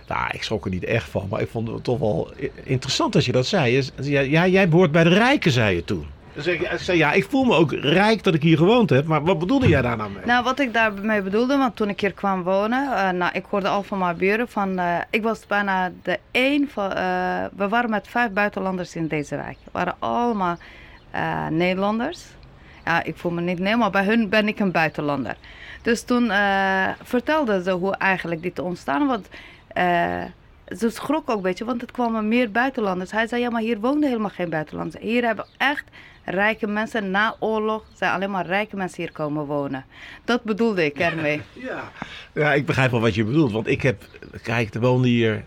nou, 0.09 0.29
ik 0.31 0.43
schrok 0.43 0.65
er 0.65 0.71
niet 0.71 0.83
echt 0.83 1.09
van, 1.09 1.27
maar 1.29 1.41
ik 1.41 1.49
vond 1.49 1.67
het 1.67 1.83
toch 1.83 1.99
wel 1.99 2.31
interessant 2.63 3.15
als 3.15 3.25
je 3.25 3.31
dat 3.31 3.45
zei. 3.45 3.83
Ja, 4.01 4.47
jij 4.47 4.69
behoort 4.69 4.91
bij 4.91 5.03
de 5.03 5.09
rijken, 5.09 5.51
zei 5.51 5.75
je 5.75 5.83
toen. 5.83 6.05
Dus 6.33 6.47
ik 6.47 6.69
zei, 6.77 6.97
ja, 6.97 7.11
ik 7.11 7.25
voel 7.29 7.43
me 7.43 7.55
ook 7.55 7.71
rijk 7.71 8.23
dat 8.23 8.33
ik 8.33 8.41
hier 8.41 8.57
gewoond 8.57 8.89
heb. 8.89 9.05
Maar 9.05 9.23
wat 9.23 9.39
bedoelde 9.39 9.67
jij 9.67 9.81
daar 9.81 9.97
nou 9.97 10.11
mee? 10.11 10.25
Nou, 10.25 10.43
wat 10.43 10.59
ik 10.59 10.73
daarmee 10.73 11.21
bedoelde, 11.21 11.57
want 11.57 11.75
toen 11.75 11.89
ik 11.89 11.99
hier 11.99 12.13
kwam 12.13 12.43
wonen... 12.43 12.83
Uh, 12.83 13.09
nou, 13.09 13.31
ik 13.33 13.45
hoorde 13.49 13.67
al 13.67 13.83
van 13.83 13.97
mijn 13.97 14.17
buren 14.17 14.47
van... 14.47 14.79
Uh, 14.79 14.97
ik 15.09 15.23
was 15.23 15.45
bijna 15.45 15.91
de 16.03 16.19
één 16.31 16.69
van... 16.69 16.91
Uh, 16.97 17.43
we 17.55 17.67
waren 17.67 17.89
met 17.89 18.07
vijf 18.07 18.31
buitenlanders 18.31 18.95
in 18.95 19.07
deze 19.07 19.35
wijk. 19.35 19.57
We 19.63 19.69
waren 19.71 19.95
allemaal 19.99 20.57
Nederlanders. 21.49 22.23
Ja, 22.85 23.03
ik 23.03 23.17
voel 23.17 23.31
me 23.31 23.41
niet 23.41 23.59
nee, 23.59 23.75
maar 23.75 23.91
bij 23.91 24.05
hun 24.05 24.29
ben 24.29 24.47
ik 24.47 24.59
een 24.59 24.71
buitenlander. 24.71 25.35
Dus 25.81 26.03
toen 26.03 26.31
vertelden 27.03 27.63
ze 27.63 27.71
hoe 27.71 27.95
eigenlijk 27.95 28.41
dit 28.41 28.59
ontstaan 28.59 29.07
was. 29.07 29.19
Uh, 29.77 30.23
ze 30.77 30.89
schrok 30.89 31.29
ook 31.29 31.35
een 31.35 31.41
beetje, 31.41 31.65
want 31.65 31.81
het 31.81 31.91
kwamen 31.91 32.27
meer 32.27 32.51
buitenlanders. 32.51 33.11
Hij 33.11 33.27
zei, 33.27 33.41
ja, 33.41 33.49
maar 33.49 33.61
hier 33.61 33.79
woonden 33.79 34.09
helemaal 34.09 34.29
geen 34.29 34.49
buitenlanders. 34.49 35.03
Hier 35.03 35.25
hebben 35.25 35.45
echt 35.57 35.83
rijke 36.23 36.67
mensen, 36.67 37.11
na 37.11 37.35
oorlog 37.39 37.83
zijn 37.93 38.11
alleen 38.11 38.31
maar 38.31 38.45
rijke 38.45 38.75
mensen 38.75 39.03
hier 39.03 39.11
komen 39.11 39.45
wonen. 39.45 39.85
Dat 40.23 40.43
bedoelde 40.43 40.85
ik 40.85 40.99
ermee. 40.99 41.41
Ja, 41.53 41.91
ja 42.33 42.53
ik 42.53 42.65
begrijp 42.65 42.91
wel 42.91 43.01
wat 43.01 43.15
je 43.15 43.23
bedoelt. 43.23 43.51
Want 43.51 43.67
ik 43.67 43.81
heb, 43.81 44.03
kijk, 44.43 44.73
er 44.73 44.79
woonden 44.79 45.09
hier 45.09 45.43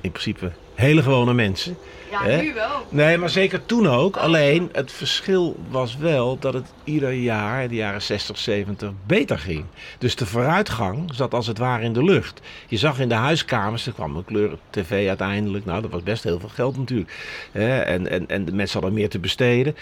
in 0.00 0.10
principe 0.10 0.52
hele 0.74 1.02
gewone 1.02 1.34
mensen. 1.34 1.76
Ja, 2.10 2.26
nu 2.26 2.54
wel. 2.54 2.86
Nee, 2.88 3.18
maar 3.18 3.30
zeker 3.30 3.66
toen 3.66 3.88
ook. 3.88 4.16
Alleen 4.16 4.68
het 4.72 4.92
verschil 4.92 5.56
was 5.68 5.96
wel 5.96 6.38
dat 6.38 6.54
het 6.54 6.72
ieder 6.84 7.12
jaar, 7.12 7.62
in 7.62 7.68
de 7.68 7.74
jaren 7.74 8.02
60, 8.02 8.38
70, 8.38 8.90
beter 9.06 9.38
ging. 9.38 9.64
Dus 9.98 10.16
de 10.16 10.26
vooruitgang 10.26 11.14
zat 11.14 11.34
als 11.34 11.46
het 11.46 11.58
ware 11.58 11.82
in 11.82 11.92
de 11.92 12.04
lucht. 12.04 12.40
Je 12.68 12.76
zag 12.76 13.00
in 13.00 13.08
de 13.08 13.14
huiskamers, 13.14 13.86
er 13.86 13.92
kwam 13.92 14.16
een 14.16 14.24
kleur 14.24 14.58
tv 14.70 15.08
uiteindelijk. 15.08 15.64
Nou, 15.64 15.82
dat 15.82 15.90
was 15.90 16.02
best 16.02 16.24
heel 16.24 16.40
veel 16.40 16.48
geld 16.48 16.76
natuurlijk. 16.76 17.12
En, 17.52 18.10
en, 18.10 18.28
en 18.28 18.44
de 18.44 18.52
mensen 18.52 18.80
hadden 18.80 18.98
meer 18.98 19.08
te 19.08 19.18
besteden. 19.18 19.76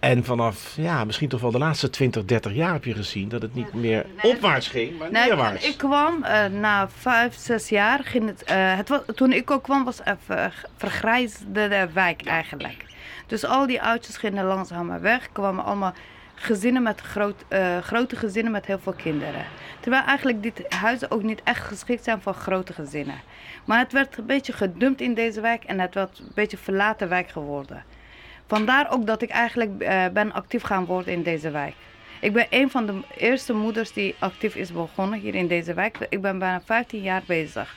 En 0.00 0.24
vanaf, 0.24 0.72
ja, 0.76 1.04
misschien 1.04 1.28
toch 1.28 1.40
wel 1.40 1.50
de 1.50 1.58
laatste 1.58 1.90
20, 1.90 2.24
30 2.24 2.52
jaar 2.52 2.72
heb 2.72 2.84
je 2.84 2.94
gezien 2.94 3.28
dat 3.28 3.42
het 3.42 3.54
niet 3.54 3.74
meer 3.74 4.06
opwaarts 4.22 4.68
ging, 4.68 4.98
maar 4.98 5.10
nee, 5.10 5.26
neerwaarts. 5.26 5.66
Ik 5.66 5.76
kwam 5.76 6.22
uh, 6.22 6.44
na 6.44 6.88
5, 6.88 7.34
6 7.34 7.68
jaar, 7.68 8.00
ging 8.04 8.26
het, 8.26 8.50
uh, 8.50 8.76
het 8.76 8.88
was, 8.88 9.00
toen 9.14 9.32
ik 9.32 9.50
ook 9.50 9.62
kwam, 9.62 9.84
was 9.84 10.00
even 10.04 10.52
vergrijsde 10.76 11.68
de 11.68 11.88
wijk 11.92 12.26
eigenlijk. 12.26 12.84
Dus 13.26 13.44
al 13.44 13.66
die 13.66 13.82
oudjes 13.82 14.16
gingen 14.16 14.44
langzaam 14.44 15.00
weg, 15.00 15.28
kwamen 15.32 15.64
allemaal 15.64 15.94
gezinnen 16.34 16.82
met 16.82 17.00
groot, 17.00 17.44
uh, 17.48 17.78
grote 17.78 18.16
gezinnen 18.16 18.52
met 18.52 18.66
heel 18.66 18.78
veel 18.78 18.92
kinderen. 18.92 19.44
Terwijl 19.80 20.04
eigenlijk 20.04 20.42
dit 20.42 20.64
huizen 20.68 21.10
ook 21.10 21.22
niet 21.22 21.40
echt 21.44 21.66
geschikt 21.66 22.04
zijn 22.04 22.20
voor 22.20 22.34
grote 22.34 22.72
gezinnen. 22.72 23.20
Maar 23.64 23.78
het 23.78 23.92
werd 23.92 24.18
een 24.18 24.26
beetje 24.26 24.52
gedumpt 24.52 25.00
in 25.00 25.14
deze 25.14 25.40
wijk 25.40 25.64
en 25.64 25.80
het 25.80 25.94
werd 25.94 26.18
een 26.18 26.32
beetje 26.34 26.56
verlaten 26.56 27.08
wijk 27.08 27.28
geworden. 27.28 27.84
Vandaar 28.50 28.90
ook 28.90 29.06
dat 29.06 29.22
ik 29.22 29.30
eigenlijk 29.30 29.70
uh, 29.78 30.06
ben 30.12 30.32
actief 30.32 30.62
gaan 30.62 30.84
worden 30.84 31.12
in 31.12 31.22
deze 31.22 31.50
wijk. 31.50 31.74
Ik 32.20 32.32
ben 32.32 32.46
een 32.50 32.70
van 32.70 32.86
de 32.86 33.00
eerste 33.16 33.52
moeders 33.52 33.92
die 33.92 34.14
actief 34.18 34.54
is 34.54 34.72
begonnen 34.72 35.20
hier 35.20 35.34
in 35.34 35.46
deze 35.46 35.74
wijk. 35.74 35.96
Ik 36.08 36.20
ben 36.20 36.38
bijna 36.38 36.60
15 36.64 37.02
jaar 37.02 37.22
bezig. 37.26 37.74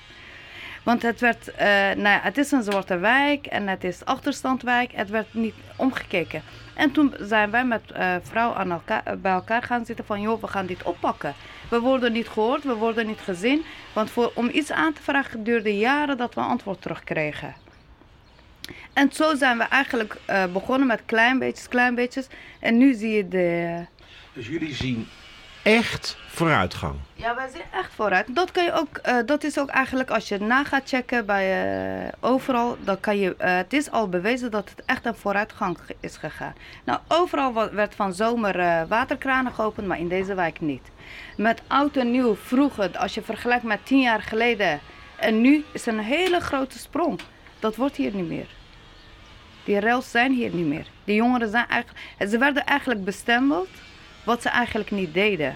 Want 0.84 1.02
het, 1.02 1.20
werd, 1.20 1.50
uh, 1.50 1.56
nou 1.58 2.02
ja, 2.02 2.20
het 2.22 2.38
is 2.38 2.52
een 2.52 2.64
zwarte 2.64 2.98
wijk 2.98 3.46
en 3.46 3.68
het 3.68 3.84
is 3.84 4.06
achterstandwijk. 4.06 4.92
Het 4.92 5.10
werd 5.10 5.34
niet 5.34 5.56
omgekeken. 5.76 6.42
En 6.74 6.92
toen 6.92 7.14
zijn 7.20 7.52
wij 7.52 7.66
met 7.66 7.82
uh, 7.92 8.16
vrouw 8.22 8.54
aan 8.54 8.72
elkaar, 8.72 9.18
bij 9.18 9.32
elkaar 9.32 9.64
gaan 9.64 9.86
zitten 9.86 10.06
van... 10.06 10.22
joh, 10.22 10.42
we 10.42 10.48
gaan 10.48 10.66
dit 10.66 10.84
oppakken. 10.84 11.34
We 11.70 11.80
worden 11.80 12.12
niet 12.12 12.28
gehoord, 12.28 12.64
we 12.64 12.76
worden 12.76 13.08
niet 13.08 13.22
gezien. 13.22 13.66
Want 13.94 14.12
voor, 14.12 14.32
om 14.36 14.50
iets 14.54 14.72
aan 14.72 14.94
te 14.94 15.02
vragen 15.02 15.44
duurde 15.44 15.78
jaren 15.78 16.18
dat 16.18 16.34
we 16.34 16.42
antwoord 16.42 16.82
terugkregen. 16.82 17.63
En 18.94 19.12
zo 19.12 19.36
zijn 19.36 19.58
we 19.58 19.64
eigenlijk 19.64 20.16
uh, 20.30 20.44
begonnen 20.46 20.88
met 20.88 21.02
klein 21.06 21.40
beetjes, 21.40 21.68
klein 21.68 21.96
beetjes. 21.96 22.28
En 22.60 22.78
nu 22.78 22.94
zie 22.94 23.12
je 23.12 23.28
de... 23.28 23.78
Dus 24.34 24.48
jullie 24.48 24.76
zien 24.76 25.08
echt 25.64 26.18
vooruitgang. 26.28 26.96
Ja, 27.14 27.36
wij 27.36 27.50
zien 27.50 27.62
echt 27.72 27.94
vooruit. 27.94 28.36
Dat, 28.36 28.52
kan 28.52 28.64
je 28.64 28.72
ook, 28.74 29.00
uh, 29.06 29.18
dat 29.26 29.44
is 29.44 29.60
ook 29.60 29.70
eigenlijk 29.70 30.10
als 30.10 30.28
je 30.28 30.40
na 30.40 30.64
gaat 30.64 30.90
checken 30.90 31.26
bij 31.26 32.04
uh, 32.04 32.12
overal, 32.20 32.78
dan 32.84 33.00
kan 33.00 33.18
je, 33.18 33.36
het 33.38 33.74
is 33.74 33.92
al 33.92 34.10
bewezen 34.10 34.52
dat 34.52 34.70
het 34.70 34.86
echt 34.86 35.06
een 35.06 35.16
vooruitgang 35.16 35.78
is 36.00 36.18
gegaan. 36.18 36.54
Nou, 36.84 37.00
overal 37.08 37.70
werd 37.72 37.96
van 37.96 38.14
zomer 38.14 38.88
waterkranen 38.88 39.54
geopend, 39.54 39.88
maar 39.88 40.00
in 40.00 40.08
deze 40.08 40.34
wijk 40.34 40.62
niet. 40.62 40.92
Met 41.38 41.62
oud 41.68 41.96
en 41.96 42.12
nieuw 42.12 42.36
vroeger, 42.36 42.98
als 42.98 43.14
je 43.14 43.22
vergelijkt 43.22 43.64
met 43.64 43.86
tien 43.86 44.02
jaar 44.02 44.22
geleden 44.22 44.80
en 45.16 45.42
nu, 45.42 45.64
is 45.72 45.86
een 45.86 46.00
hele 46.00 46.40
grote 46.40 46.80
sprong. 46.80 47.20
Dat 47.64 47.76
wordt 47.76 47.96
hier 47.96 48.16
niet 48.16 48.28
meer. 48.28 48.48
Die 49.64 49.80
rails 49.80 50.12
zijn 50.12 50.34
hier 50.34 50.54
niet 50.54 50.66
meer. 50.66 50.88
Die 51.04 51.16
jongeren 51.16 51.50
zijn 51.50 51.68
eigenlijk, 51.68 52.00
ze 52.30 52.38
werden 52.38 52.66
eigenlijk 52.66 53.04
bestempeld 53.04 53.68
wat 54.24 54.42
ze 54.42 54.50
eigenlijk 54.50 54.92
niet 54.92 55.14
deden. 55.14 55.56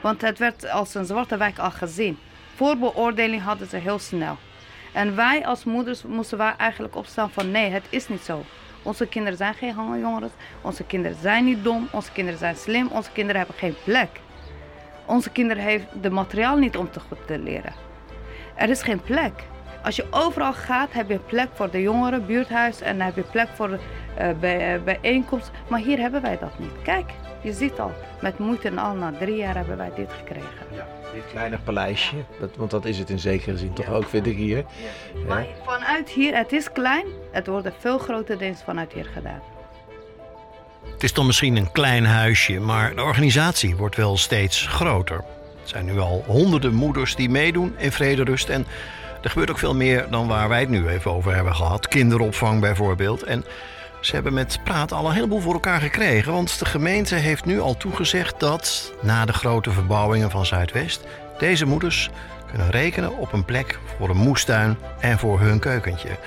Want 0.00 0.20
het 0.20 0.38
werd 0.38 0.70
als 0.70 0.94
een 0.94 1.04
zwarte 1.04 1.36
wijk 1.36 1.58
al 1.58 1.70
gezien. 1.70 2.18
Voorbeoordeling 2.54 3.42
hadden 3.42 3.68
ze 3.68 3.76
heel 3.76 3.98
snel. 3.98 4.36
En 4.92 5.16
wij 5.16 5.46
als 5.46 5.64
moeders 5.64 6.02
moesten 6.02 6.38
wij 6.38 6.54
eigenlijk 6.56 6.96
opstaan 6.96 7.30
van 7.30 7.50
nee, 7.50 7.70
het 7.70 7.86
is 7.88 8.08
niet 8.08 8.22
zo. 8.22 8.44
Onze 8.82 9.06
kinderen 9.06 9.38
zijn 9.38 9.54
geen 9.54 9.74
hangeljongeren. 9.74 10.30
Onze 10.60 10.84
kinderen 10.84 11.18
zijn 11.20 11.44
niet 11.44 11.64
dom. 11.64 11.88
Onze 11.92 12.12
kinderen 12.12 12.38
zijn 12.38 12.56
slim. 12.56 12.86
Onze 12.86 13.10
kinderen 13.12 13.40
hebben 13.40 13.58
geen 13.58 13.76
plek. 13.84 14.20
Onze 15.06 15.30
kinderen 15.30 15.62
hebben 15.62 16.02
de 16.02 16.10
materiaal 16.10 16.56
niet 16.56 16.76
om 16.76 16.90
te 16.90 17.00
goed 17.00 17.26
te 17.26 17.38
leren. 17.38 17.72
Er 18.54 18.70
is 18.70 18.82
geen 18.82 19.00
plek. 19.00 19.50
Als 19.82 19.96
je 19.96 20.06
overal 20.10 20.52
gaat, 20.52 20.92
heb 20.92 21.08
je 21.08 21.18
plek 21.18 21.48
voor 21.54 21.70
de 21.70 21.82
jongeren, 21.82 22.26
buurthuis 22.26 22.80
en 22.80 23.00
heb 23.00 23.16
je 23.16 23.22
plek 23.22 23.48
voor 23.54 23.70
uh, 23.70 23.78
bij, 24.40 24.74
uh, 24.74 24.82
bijeenkomst. 24.82 25.50
Maar 25.68 25.80
hier 25.80 25.98
hebben 25.98 26.22
wij 26.22 26.38
dat 26.38 26.58
niet. 26.58 26.82
Kijk, 26.82 27.10
je 27.42 27.52
ziet 27.52 27.78
al, 27.78 27.92
met 28.20 28.38
moeite 28.38 28.68
en 28.68 28.78
al, 28.78 28.94
na 28.94 29.12
drie 29.18 29.36
jaar 29.36 29.54
hebben 29.54 29.76
wij 29.76 29.90
dit 29.96 30.12
gekregen. 30.12 30.66
Ja, 30.74 30.86
dit 31.14 31.22
kleine 31.30 31.58
paleisje, 31.58 32.16
dat, 32.40 32.56
want 32.56 32.70
dat 32.70 32.84
is 32.84 32.98
het 32.98 33.10
in 33.10 33.18
zekere 33.18 33.56
zin 33.56 33.72
toch 33.72 33.88
ook, 33.88 34.08
vind 34.08 34.26
ik 34.26 34.36
hier. 34.36 34.56
Ja. 34.56 34.64
Maar 35.28 35.46
vanuit 35.64 36.08
hier, 36.08 36.36
het 36.36 36.52
is 36.52 36.72
klein, 36.72 37.06
het 37.32 37.46
wordt 37.46 37.68
veel 37.78 37.98
groter 37.98 38.38
dienst 38.38 38.62
vanuit 38.62 38.92
hier 38.92 39.06
gedaan. 39.14 39.42
Het 40.92 41.02
is 41.02 41.12
dan 41.12 41.26
misschien 41.26 41.56
een 41.56 41.72
klein 41.72 42.04
huisje, 42.04 42.60
maar 42.60 42.94
de 42.94 43.02
organisatie 43.02 43.76
wordt 43.76 43.96
wel 43.96 44.16
steeds 44.16 44.66
groter. 44.66 45.16
Er 45.62 45.68
zijn 45.68 45.84
nu 45.84 45.98
al 45.98 46.24
honderden 46.26 46.74
moeders 46.74 47.14
die 47.14 47.30
meedoen 47.30 47.74
in 47.78 47.92
Vrederust 47.92 48.48
en 48.48 48.66
er 49.22 49.30
gebeurt 49.30 49.50
ook 49.50 49.58
veel 49.58 49.74
meer 49.74 50.06
dan 50.10 50.28
waar 50.28 50.48
wij 50.48 50.60
het 50.60 50.68
nu 50.68 50.88
even 50.88 51.12
over 51.12 51.34
hebben 51.34 51.54
gehad. 51.54 51.88
Kinderopvang 51.88 52.60
bijvoorbeeld. 52.60 53.22
En 53.22 53.44
ze 54.00 54.14
hebben 54.14 54.32
met 54.32 54.58
praat 54.64 54.92
al 54.92 55.06
een 55.06 55.14
heleboel 55.14 55.40
voor 55.40 55.52
elkaar 55.52 55.80
gekregen. 55.80 56.32
Want 56.32 56.58
de 56.58 56.64
gemeente 56.64 57.14
heeft 57.14 57.44
nu 57.44 57.60
al 57.60 57.76
toegezegd 57.76 58.40
dat 58.40 58.92
na 59.02 59.24
de 59.24 59.32
grote 59.32 59.70
verbouwingen 59.70 60.30
van 60.30 60.46
Zuidwest 60.46 61.04
deze 61.38 61.66
moeders 61.66 62.10
kunnen 62.48 62.70
rekenen 62.70 63.16
op 63.16 63.32
een 63.32 63.44
plek 63.44 63.78
voor 63.98 64.10
een 64.10 64.16
moestuin 64.16 64.78
en 65.00 65.18
voor 65.18 65.40
hun 65.40 65.58
keukentje. 65.58 66.18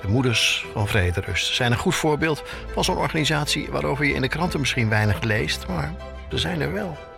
De 0.00 0.08
Moeders 0.08 0.66
van 0.72 0.88
Vrederust 0.88 1.54
zijn 1.54 1.72
een 1.72 1.78
goed 1.78 1.94
voorbeeld 1.94 2.42
van 2.72 2.84
zo'n 2.84 2.96
organisatie 2.96 3.68
waarover 3.70 4.04
je 4.04 4.14
in 4.14 4.20
de 4.20 4.28
kranten 4.28 4.60
misschien 4.60 4.88
weinig 4.88 5.20
leest, 5.22 5.66
maar 5.66 5.94
ze 6.30 6.38
zijn 6.38 6.60
er 6.60 6.72
wel. 6.72 7.09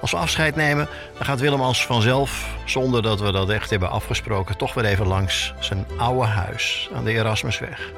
Als 0.00 0.10
we 0.10 0.16
afscheid 0.16 0.56
nemen, 0.56 0.88
dan 1.16 1.24
gaat 1.24 1.40
Willem 1.40 1.60
als 1.60 1.86
vanzelf, 1.86 2.56
zonder 2.64 3.02
dat 3.02 3.20
we 3.20 3.32
dat 3.32 3.50
echt 3.50 3.70
hebben 3.70 3.90
afgesproken, 3.90 4.56
toch 4.56 4.74
weer 4.74 4.84
even 4.84 5.06
langs 5.06 5.54
zijn 5.58 5.86
oude 5.96 6.26
huis 6.26 6.88
aan 6.94 7.04
de 7.04 7.12
Erasmusweg. 7.12 7.92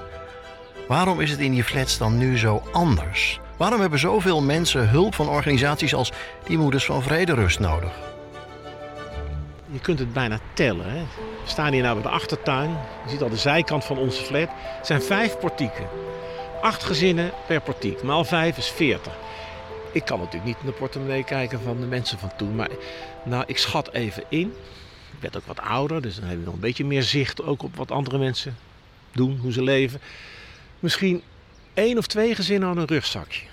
Waarom 0.88 1.20
is 1.20 1.30
het 1.30 1.40
in 1.40 1.52
die 1.52 1.64
flats 1.64 1.98
dan 1.98 2.18
nu 2.18 2.38
zo 2.38 2.62
anders? 2.72 3.40
Waarom 3.56 3.80
hebben 3.80 3.98
zoveel 3.98 4.42
mensen 4.42 4.88
hulp 4.88 5.14
van 5.14 5.28
organisaties 5.28 5.94
als 5.94 6.12
die 6.46 6.58
Moeders 6.58 6.84
van 6.84 7.02
Vrederust 7.02 7.60
nodig? 7.60 7.92
Je 9.70 9.80
kunt 9.80 9.98
het 9.98 10.12
bijna 10.12 10.38
tellen. 10.52 10.90
Hè? 10.90 10.98
We 11.44 11.48
staan 11.48 11.72
hier 11.72 11.82
nou 11.82 11.94
bij 11.94 12.02
de 12.02 12.16
achtertuin. 12.16 12.70
Je 13.04 13.10
ziet 13.10 13.22
al 13.22 13.28
de 13.28 13.36
zijkant 13.36 13.84
van 13.84 13.98
onze 13.98 14.22
flat. 14.22 14.48
Het 14.76 14.86
zijn 14.86 15.02
vijf 15.02 15.38
portieken. 15.38 15.86
Acht 16.62 16.84
gezinnen 16.84 17.30
per 17.46 17.60
portiek. 17.60 18.02
Maal 18.02 18.24
vijf 18.24 18.56
is 18.56 18.68
veertig. 18.68 19.12
Ik 19.92 20.05
kan 20.05 20.18
natuurlijk 20.18 20.44
niet 20.44 20.57
in 20.61 20.66
de 20.66 20.72
portemonnee 20.72 21.24
kijken 21.24 21.61
van 21.61 21.81
de 21.81 21.87
mensen 21.87 22.18
van 22.18 22.33
toen. 22.37 22.55
Maar 22.55 22.70
nou, 23.24 23.44
ik 23.46 23.59
schat 23.59 23.92
even 23.92 24.24
in. 24.28 24.55
Ik 25.12 25.20
werd 25.20 25.37
ook 25.37 25.46
wat 25.46 25.61
ouder, 25.61 26.02
dus 26.02 26.14
dan 26.14 26.24
heb 26.24 26.38
je 26.38 26.44
nog 26.44 26.55
een 26.55 26.61
beetje 26.61 26.85
meer 26.85 27.02
zicht 27.02 27.42
ook 27.42 27.62
op 27.62 27.76
wat 27.76 27.90
andere 27.90 28.18
mensen 28.18 28.57
doen, 29.12 29.38
hoe 29.38 29.52
ze 29.52 29.62
leven. 29.62 30.00
Misschien 30.81 31.22
één 31.74 31.98
of 31.98 32.07
twee 32.07 32.35
gezinnen 32.35 32.66
hadden 32.66 32.83
een 32.88 32.94
rugzakje. 32.94 33.46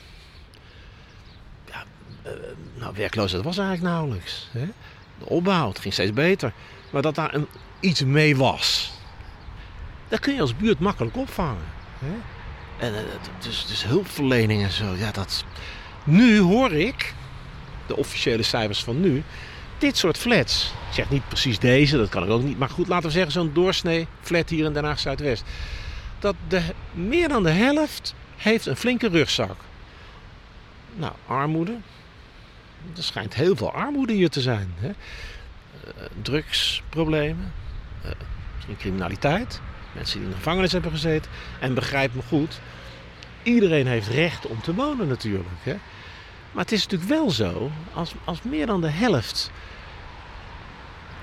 Ja, 1.66 1.84
uh, 2.26 2.32
nou, 2.76 2.94
werkloosheid 2.96 3.44
was 3.44 3.58
eigenlijk 3.58 3.94
nauwelijks. 3.94 4.48
Hè? 4.52 4.66
De 5.20 5.26
opbouw, 5.26 5.68
het 5.68 5.80
ging 5.80 5.94
steeds 5.94 6.14
beter. 6.14 6.54
Maar 6.90 7.02
dat 7.02 7.16
daar 7.16 7.34
een, 7.34 7.48
iets 7.80 8.04
mee 8.04 8.38
was, 8.38 8.92
dat 10.08 10.20
kun 10.20 10.34
je 10.34 10.42
als 10.42 10.56
buurt 10.56 10.80
makkelijk 10.80 11.18
opvangen. 11.18 11.66
Hè? 12.00 12.14
En 12.88 12.94
dus, 13.40 13.66
dus 13.66 13.84
hulpverlening 13.84 14.64
en 14.64 14.72
zo, 14.72 14.96
ja, 14.96 15.12
dat. 15.12 15.44
Nu 16.10 16.40
hoor 16.40 16.72
ik, 16.72 17.14
de 17.88 17.96
officiële 17.96 18.44
cijfers 18.44 18.84
van 18.84 19.02
nu, 19.02 19.24
dit 19.78 19.98
soort 19.98 20.18
flats. 20.18 20.74
Ik 20.88 20.96
zeg 20.96 21.10
niet 21.10 21.28
precies 21.28 21.60
deze, 21.60 21.98
dat 21.98 22.10
kan 22.10 22.24
ik 22.24 22.30
ook 22.30 22.44
niet. 22.44 22.60
Maar 22.60 22.70
goed, 22.70 22.88
laten 22.88 23.06
we 23.08 23.14
zeggen 23.14 23.32
zo'n 23.32 23.54
doorsnee 23.54 24.08
flat 24.22 24.50
hier 24.50 24.66
in 24.66 24.74
Den 24.74 24.84
Haag 24.84 25.00
Zuidwest 25.00 25.44
dat 26.20 26.36
de, 26.48 26.62
meer 26.92 27.30
dan 27.30 27.44
de 27.44 27.50
helft 27.50 28.16
heeft 28.38 28.66
een 28.66 28.76
flinke 28.76 29.08
rugzak. 29.08 29.56
Nou, 30.96 31.14
armoede. 31.28 31.78
Er 32.96 33.04
schijnt 33.04 33.34
heel 33.34 33.56
veel 33.56 33.72
armoede 33.72 34.14
hier 34.14 34.30
te 34.30 34.42
zijn. 34.42 34.74
Hè? 34.80 34.88
Uh, 34.88 34.94
drugsproblemen, 36.22 37.54
uh, 38.06 38.12
misschien 38.56 38.78
criminaliteit, 38.78 39.62
mensen 39.94 40.18
die 40.18 40.24
in 40.26 40.32
de 40.32 40.38
gevangenis 40.38 40.72
hebben 40.72 40.92
gezeten. 40.92 41.32
En 41.60 41.74
begrijp 41.74 42.14
me 42.14 42.22
goed, 42.28 42.60
iedereen 43.44 43.88
heeft 43.88 44.08
recht 44.08 44.46
om 44.46 44.62
te 44.62 44.74
wonen 44.74 45.08
natuurlijk. 45.08 45.48
Hè? 45.64 45.76
Maar 46.52 46.64
het 46.64 46.72
is 46.72 46.84
natuurlijk 46.84 47.10
wel 47.10 47.32
zo, 47.32 47.72
als, 47.94 48.14
als 48.24 48.42
meer 48.42 48.66
dan 48.66 48.82
de 48.82 48.90
helft 48.90 49.52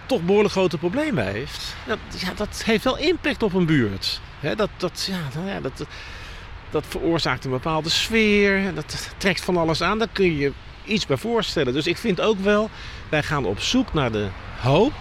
toch 0.06 0.22
behoorlijk 0.22 0.52
grote 0.52 0.78
problemen 0.78 1.26
heeft, 1.26 1.76
dat, 1.86 1.98
ja, 2.18 2.32
dat 2.34 2.62
heeft 2.64 2.84
wel 2.84 2.98
impact 2.98 3.42
op 3.42 3.54
een 3.54 3.66
buurt 3.66 4.20
dat, 4.54 4.70
dat, 4.76 5.10
ja, 5.46 5.60
dat, 5.60 5.86
dat 6.70 6.84
veroorzaakt 6.88 7.44
een 7.44 7.50
bepaalde 7.50 7.88
sfeer. 7.88 8.74
Dat 8.74 9.10
trekt 9.16 9.44
van 9.44 9.56
alles 9.56 9.82
aan. 9.82 9.98
Daar 9.98 10.08
kun 10.12 10.24
je 10.24 10.38
je 10.38 10.52
iets 10.84 11.06
bij 11.06 11.16
voorstellen. 11.16 11.72
Dus 11.72 11.86
ik 11.86 11.96
vind 11.96 12.20
ook 12.20 12.38
wel, 12.38 12.70
wij 13.08 13.22
gaan 13.22 13.44
op 13.44 13.60
zoek 13.60 13.92
naar 13.92 14.12
de 14.12 14.28
hoop. 14.60 14.92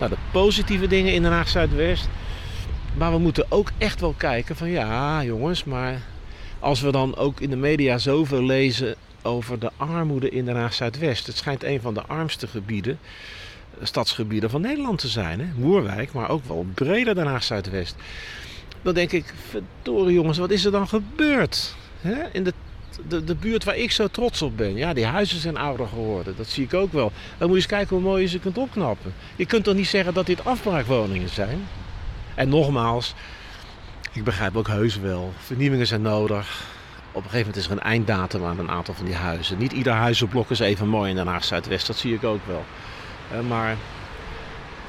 Naar 0.00 0.08
de 0.08 0.16
positieve 0.32 0.86
dingen 0.86 1.12
in 1.12 1.22
Den 1.22 1.32
Haag 1.32 1.48
Zuidwest. 1.48 2.08
Maar 2.96 3.12
we 3.12 3.18
moeten 3.18 3.46
ook 3.48 3.70
echt 3.78 4.00
wel 4.00 4.14
kijken 4.16 4.56
van 4.56 4.70
ja, 4.70 5.24
jongens, 5.24 5.64
maar 5.64 6.00
als 6.60 6.80
we 6.80 6.92
dan 6.92 7.16
ook 7.16 7.40
in 7.40 7.50
de 7.50 7.56
media 7.56 7.98
zoveel 7.98 8.42
lezen 8.42 8.94
over 9.22 9.58
de 9.58 9.70
armoede 9.76 10.30
in 10.30 10.44
Den 10.44 10.56
Haag 10.56 10.74
Zuidwest. 10.74 11.26
Het 11.26 11.36
schijnt 11.36 11.64
een 11.64 11.80
van 11.80 11.94
de 11.94 12.02
armste 12.02 12.46
gebieden, 12.46 12.98
stadsgebieden 13.82 14.50
van 14.50 14.60
Nederland 14.60 14.98
te 14.98 15.08
zijn. 15.08 15.40
Hè? 15.40 15.46
Moerwijk, 15.54 16.12
maar 16.12 16.30
ook 16.30 16.44
wel 16.44 16.66
breder 16.74 17.14
Den 17.14 17.26
Haag 17.26 17.42
Zuidwest. 17.42 17.94
Dan 18.82 18.94
denk 18.94 19.12
ik, 19.12 19.34
verdorie 19.48 20.14
jongens, 20.14 20.38
wat 20.38 20.50
is 20.50 20.64
er 20.64 20.70
dan 20.70 20.88
gebeurd? 20.88 21.74
In 22.32 22.44
de, 22.44 22.52
de, 23.08 23.24
de 23.24 23.34
buurt 23.34 23.64
waar 23.64 23.76
ik 23.76 23.90
zo 23.90 24.08
trots 24.08 24.42
op 24.42 24.56
ben. 24.56 24.74
Ja, 24.74 24.92
die 24.92 25.04
huizen 25.04 25.40
zijn 25.40 25.56
ouder 25.56 25.88
geworden. 25.88 26.34
Dat 26.36 26.48
zie 26.48 26.64
ik 26.64 26.74
ook 26.74 26.92
wel. 26.92 27.12
Dan 27.38 27.48
moet 27.48 27.56
je 27.56 27.62
eens 27.62 27.66
kijken 27.66 27.96
hoe 27.96 28.04
mooi 28.04 28.22
je 28.22 28.28
ze 28.28 28.38
kunt 28.38 28.58
opknappen. 28.58 29.14
Je 29.36 29.46
kunt 29.46 29.64
toch 29.64 29.74
niet 29.74 29.86
zeggen 29.86 30.14
dat 30.14 30.26
dit 30.26 30.44
afbraakwoningen 30.44 31.28
zijn? 31.28 31.66
En 32.34 32.48
nogmaals, 32.48 33.14
ik 34.12 34.24
begrijp 34.24 34.56
ook 34.56 34.68
heus 34.68 34.98
wel. 34.98 35.32
Vernieuwingen 35.38 35.86
zijn 35.86 36.02
nodig. 36.02 36.70
Op 37.12 37.24
een 37.24 37.30
gegeven 37.30 37.38
moment 37.38 37.56
is 37.56 37.64
er 37.66 37.72
een 37.72 37.90
einddatum 37.92 38.44
aan 38.44 38.58
een 38.58 38.70
aantal 38.70 38.94
van 38.94 39.04
die 39.04 39.14
huizen. 39.14 39.58
Niet 39.58 39.72
ieder 39.72 39.92
huizenblok 39.92 40.50
is 40.50 40.58
even 40.58 40.88
mooi 40.88 41.10
in 41.10 41.16
Den 41.16 41.26
Haag 41.26 41.44
Zuidwest. 41.44 41.86
Dat 41.86 41.96
zie 41.96 42.14
ik 42.14 42.24
ook 42.24 42.40
wel. 42.46 42.64
Maar 43.48 43.76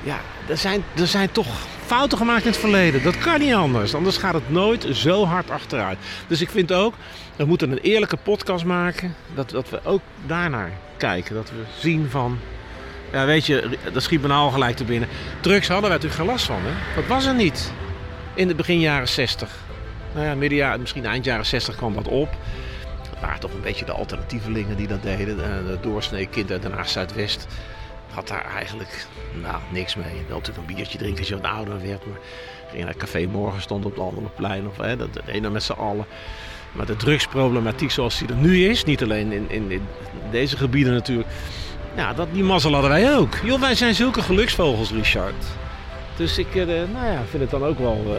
ja, 0.03 0.19
er 0.47 0.57
zijn, 0.57 0.83
er 0.95 1.07
zijn 1.07 1.31
toch 1.31 1.47
fouten 1.85 2.17
gemaakt 2.17 2.45
in 2.45 2.51
het 2.51 2.59
verleden. 2.59 3.03
Dat 3.03 3.17
kan 3.17 3.39
niet 3.39 3.53
anders. 3.53 3.95
Anders 3.95 4.17
gaat 4.17 4.33
het 4.33 4.49
nooit 4.49 4.87
zo 4.91 5.25
hard 5.25 5.49
achteruit. 5.49 5.97
Dus 6.27 6.41
ik 6.41 6.49
vind 6.49 6.71
ook, 6.71 6.93
we 7.35 7.45
moeten 7.45 7.71
een 7.71 7.77
eerlijke 7.77 8.17
podcast 8.17 8.65
maken. 8.65 9.15
Dat, 9.35 9.49
dat 9.49 9.69
we 9.69 9.79
ook 9.83 10.01
daarnaar 10.25 10.71
kijken. 10.97 11.35
Dat 11.35 11.49
we 11.49 11.63
zien 11.79 12.09
van, 12.09 12.39
Ja, 13.11 13.25
weet 13.25 13.45
je, 13.45 13.77
dat 13.93 14.03
schiet 14.03 14.21
me 14.21 14.33
al 14.33 14.51
gelijk 14.51 14.75
te 14.75 14.83
binnen. 14.83 15.09
Drugs 15.41 15.67
hadden 15.67 15.89
wij 15.89 15.97
natuurlijk 15.99 16.21
geen 16.21 16.31
last 16.31 16.45
van, 16.45 16.61
hè? 16.63 17.01
Dat 17.01 17.07
was 17.07 17.25
er 17.25 17.35
niet. 17.35 17.71
In 18.33 18.47
de 18.47 18.55
begin 18.55 18.79
jaren 18.79 19.07
60. 19.07 19.49
Nou 20.13 20.25
ja, 20.25 20.35
midden 20.35 20.79
misschien 20.79 21.05
eind 21.05 21.25
jaren 21.25 21.45
60 21.45 21.75
kwam 21.75 21.93
dat 21.93 22.07
op. 22.07 22.29
Dat 23.09 23.19
waren 23.21 23.39
toch 23.39 23.53
een 23.53 23.61
beetje 23.61 23.85
de 23.85 23.91
alternatievelingen 23.91 24.77
die 24.77 24.87
dat 24.87 25.03
deden. 25.03 25.37
De 25.37 25.77
doorsnee 25.81 26.27
kind 26.27 26.51
uit 26.51 26.61
Den 26.61 26.71
Haag 26.71 26.89
Zuidwest 26.89 27.47
had 28.13 28.27
daar 28.27 28.45
eigenlijk 28.55 29.07
nou, 29.41 29.55
niks 29.71 29.95
mee. 29.95 30.05
Wel 30.27 30.37
natuurlijk 30.37 30.67
een 30.67 30.75
biertje 30.75 30.97
drinken 30.97 31.19
als 31.19 31.27
je 31.27 31.35
wat 31.35 31.51
ouder 31.51 31.81
werd. 31.81 32.05
Maar 32.05 32.17
ging 32.69 32.79
naar 32.79 32.93
het 32.93 32.97
café 32.97 33.25
morgen 33.25 33.61
stond 33.61 33.85
op 33.85 33.91
het 33.91 34.03
andere 34.03 34.29
plein. 34.35 34.67
Of 34.67 34.77
hè, 34.77 34.97
dat 34.97 35.09
ene 35.25 35.49
met 35.49 35.63
z'n 35.63 35.71
allen. 35.71 36.05
Maar 36.71 36.85
de 36.85 36.95
drugsproblematiek 36.95 37.91
zoals 37.91 38.17
die 38.17 38.27
er 38.27 38.35
nu 38.35 38.65
is, 38.65 38.83
niet 38.83 39.03
alleen 39.03 39.31
in, 39.31 39.49
in, 39.49 39.81
deze 40.31 40.57
gebieden 40.57 40.93
natuurlijk. 40.93 41.29
Ja, 41.95 42.13
dat, 42.13 42.27
die 42.31 42.43
mazzel 42.43 42.73
hadden 42.73 42.91
wij 42.91 43.15
ook. 43.15 43.35
Joh, 43.43 43.59
wij 43.59 43.75
zijn 43.75 43.95
zulke 43.95 44.21
geluksvogels, 44.21 44.91
Richard. 44.91 45.45
Dus 46.15 46.37
ik 46.37 46.55
eh, 46.55 46.65
nou 46.65 47.05
ja, 47.05 47.21
vind 47.29 47.41
het 47.41 47.51
dan 47.51 47.63
ook 47.63 47.79
wel 47.79 48.03
uh, 48.07 48.13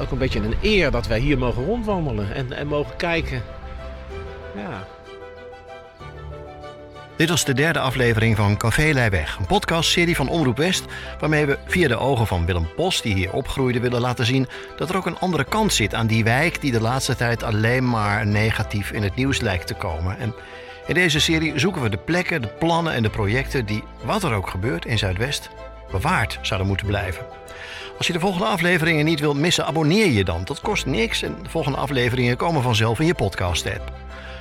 ook 0.00 0.10
een 0.10 0.18
beetje 0.18 0.40
een 0.40 0.56
eer 0.62 0.90
dat 0.90 1.06
wij 1.06 1.18
hier 1.18 1.38
mogen 1.38 1.64
rondwandelen 1.64 2.34
en, 2.34 2.52
en 2.52 2.66
mogen 2.66 2.96
kijken. 2.96 3.42
Ja. 4.56 4.86
Dit 7.16 7.28
was 7.28 7.44
de 7.44 7.54
derde 7.54 7.78
aflevering 7.78 8.36
van 8.36 8.56
Café 8.56 8.92
Leijweg, 8.92 9.36
een 9.38 9.46
podcastserie 9.46 10.16
van 10.16 10.28
Omroep 10.28 10.56
West, 10.56 10.84
waarmee 11.20 11.46
we 11.46 11.58
via 11.66 11.88
de 11.88 11.96
ogen 11.96 12.26
van 12.26 12.46
Willem 12.46 12.68
Post, 12.76 13.02
die 13.02 13.14
hier 13.14 13.32
opgroeide, 13.32 13.80
willen 13.80 14.00
laten 14.00 14.26
zien 14.26 14.48
dat 14.76 14.88
er 14.88 14.96
ook 14.96 15.06
een 15.06 15.18
andere 15.18 15.44
kant 15.44 15.72
zit 15.72 15.94
aan 15.94 16.06
die 16.06 16.24
wijk 16.24 16.60
die 16.60 16.72
de 16.72 16.80
laatste 16.80 17.16
tijd 17.16 17.42
alleen 17.42 17.88
maar 17.88 18.26
negatief 18.26 18.90
in 18.90 19.02
het 19.02 19.14
nieuws 19.14 19.40
lijkt 19.40 19.66
te 19.66 19.74
komen. 19.74 20.18
En 20.18 20.34
in 20.86 20.94
deze 20.94 21.20
serie 21.20 21.58
zoeken 21.58 21.82
we 21.82 21.88
de 21.88 21.96
plekken, 21.96 22.42
de 22.42 22.48
plannen 22.58 22.92
en 22.92 23.02
de 23.02 23.10
projecten 23.10 23.66
die, 23.66 23.84
wat 24.04 24.22
er 24.22 24.32
ook 24.32 24.48
gebeurt 24.48 24.84
in 24.84 24.98
Zuidwest, 24.98 25.50
bewaard 25.90 26.38
zouden 26.42 26.68
moeten 26.68 26.86
blijven. 26.86 27.26
Als 27.96 28.06
je 28.06 28.12
de 28.12 28.20
volgende 28.20 28.46
afleveringen 28.46 29.04
niet 29.04 29.20
wilt 29.20 29.36
missen, 29.36 29.66
abonneer 29.66 30.10
je 30.10 30.24
dan. 30.24 30.44
Dat 30.44 30.60
kost 30.60 30.86
niks 30.86 31.22
en 31.22 31.36
de 31.42 31.50
volgende 31.50 31.78
afleveringen 31.78 32.36
komen 32.36 32.62
vanzelf 32.62 33.00
in 33.00 33.06
je 33.06 33.14
podcast-app. 33.14 33.92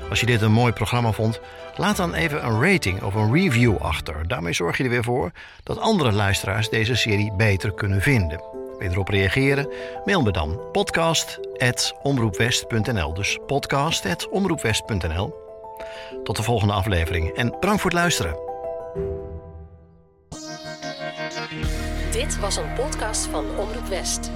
Als 0.09 0.19
je 0.19 0.25
dit 0.25 0.41
een 0.41 0.51
mooi 0.51 0.73
programma 0.73 1.11
vond, 1.11 1.39
laat 1.75 1.97
dan 1.97 2.13
even 2.13 2.45
een 2.45 2.71
rating 2.71 3.01
of 3.01 3.13
een 3.13 3.33
review 3.33 3.77
achter. 3.77 4.27
Daarmee 4.27 4.53
zorg 4.53 4.77
je 4.77 4.83
er 4.83 4.89
weer 4.89 5.03
voor 5.03 5.31
dat 5.63 5.79
andere 5.79 6.11
luisteraars 6.11 6.69
deze 6.69 6.95
serie 6.95 7.33
beter 7.33 7.73
kunnen 7.73 8.01
vinden. 8.01 8.41
Wil 8.77 8.87
je 8.87 8.89
erop 8.89 9.07
reageren? 9.07 9.67
Mail 10.05 10.21
me 10.21 10.31
dan 10.31 10.61
podcast.omroepwest.nl 10.71 13.13
Dus 13.13 13.39
podcast.omroepwest.nl 13.45 15.33
Tot 16.23 16.35
de 16.35 16.43
volgende 16.43 16.73
aflevering 16.73 17.29
en 17.29 17.55
bedankt 17.59 17.81
voor 17.81 17.91
het 17.91 17.99
luisteren. 17.99 18.35
Dit 22.13 22.39
was 22.39 22.55
een 22.55 22.73
podcast 22.73 23.25
van 23.25 23.45
Omroep 23.57 23.87
West. 23.87 24.31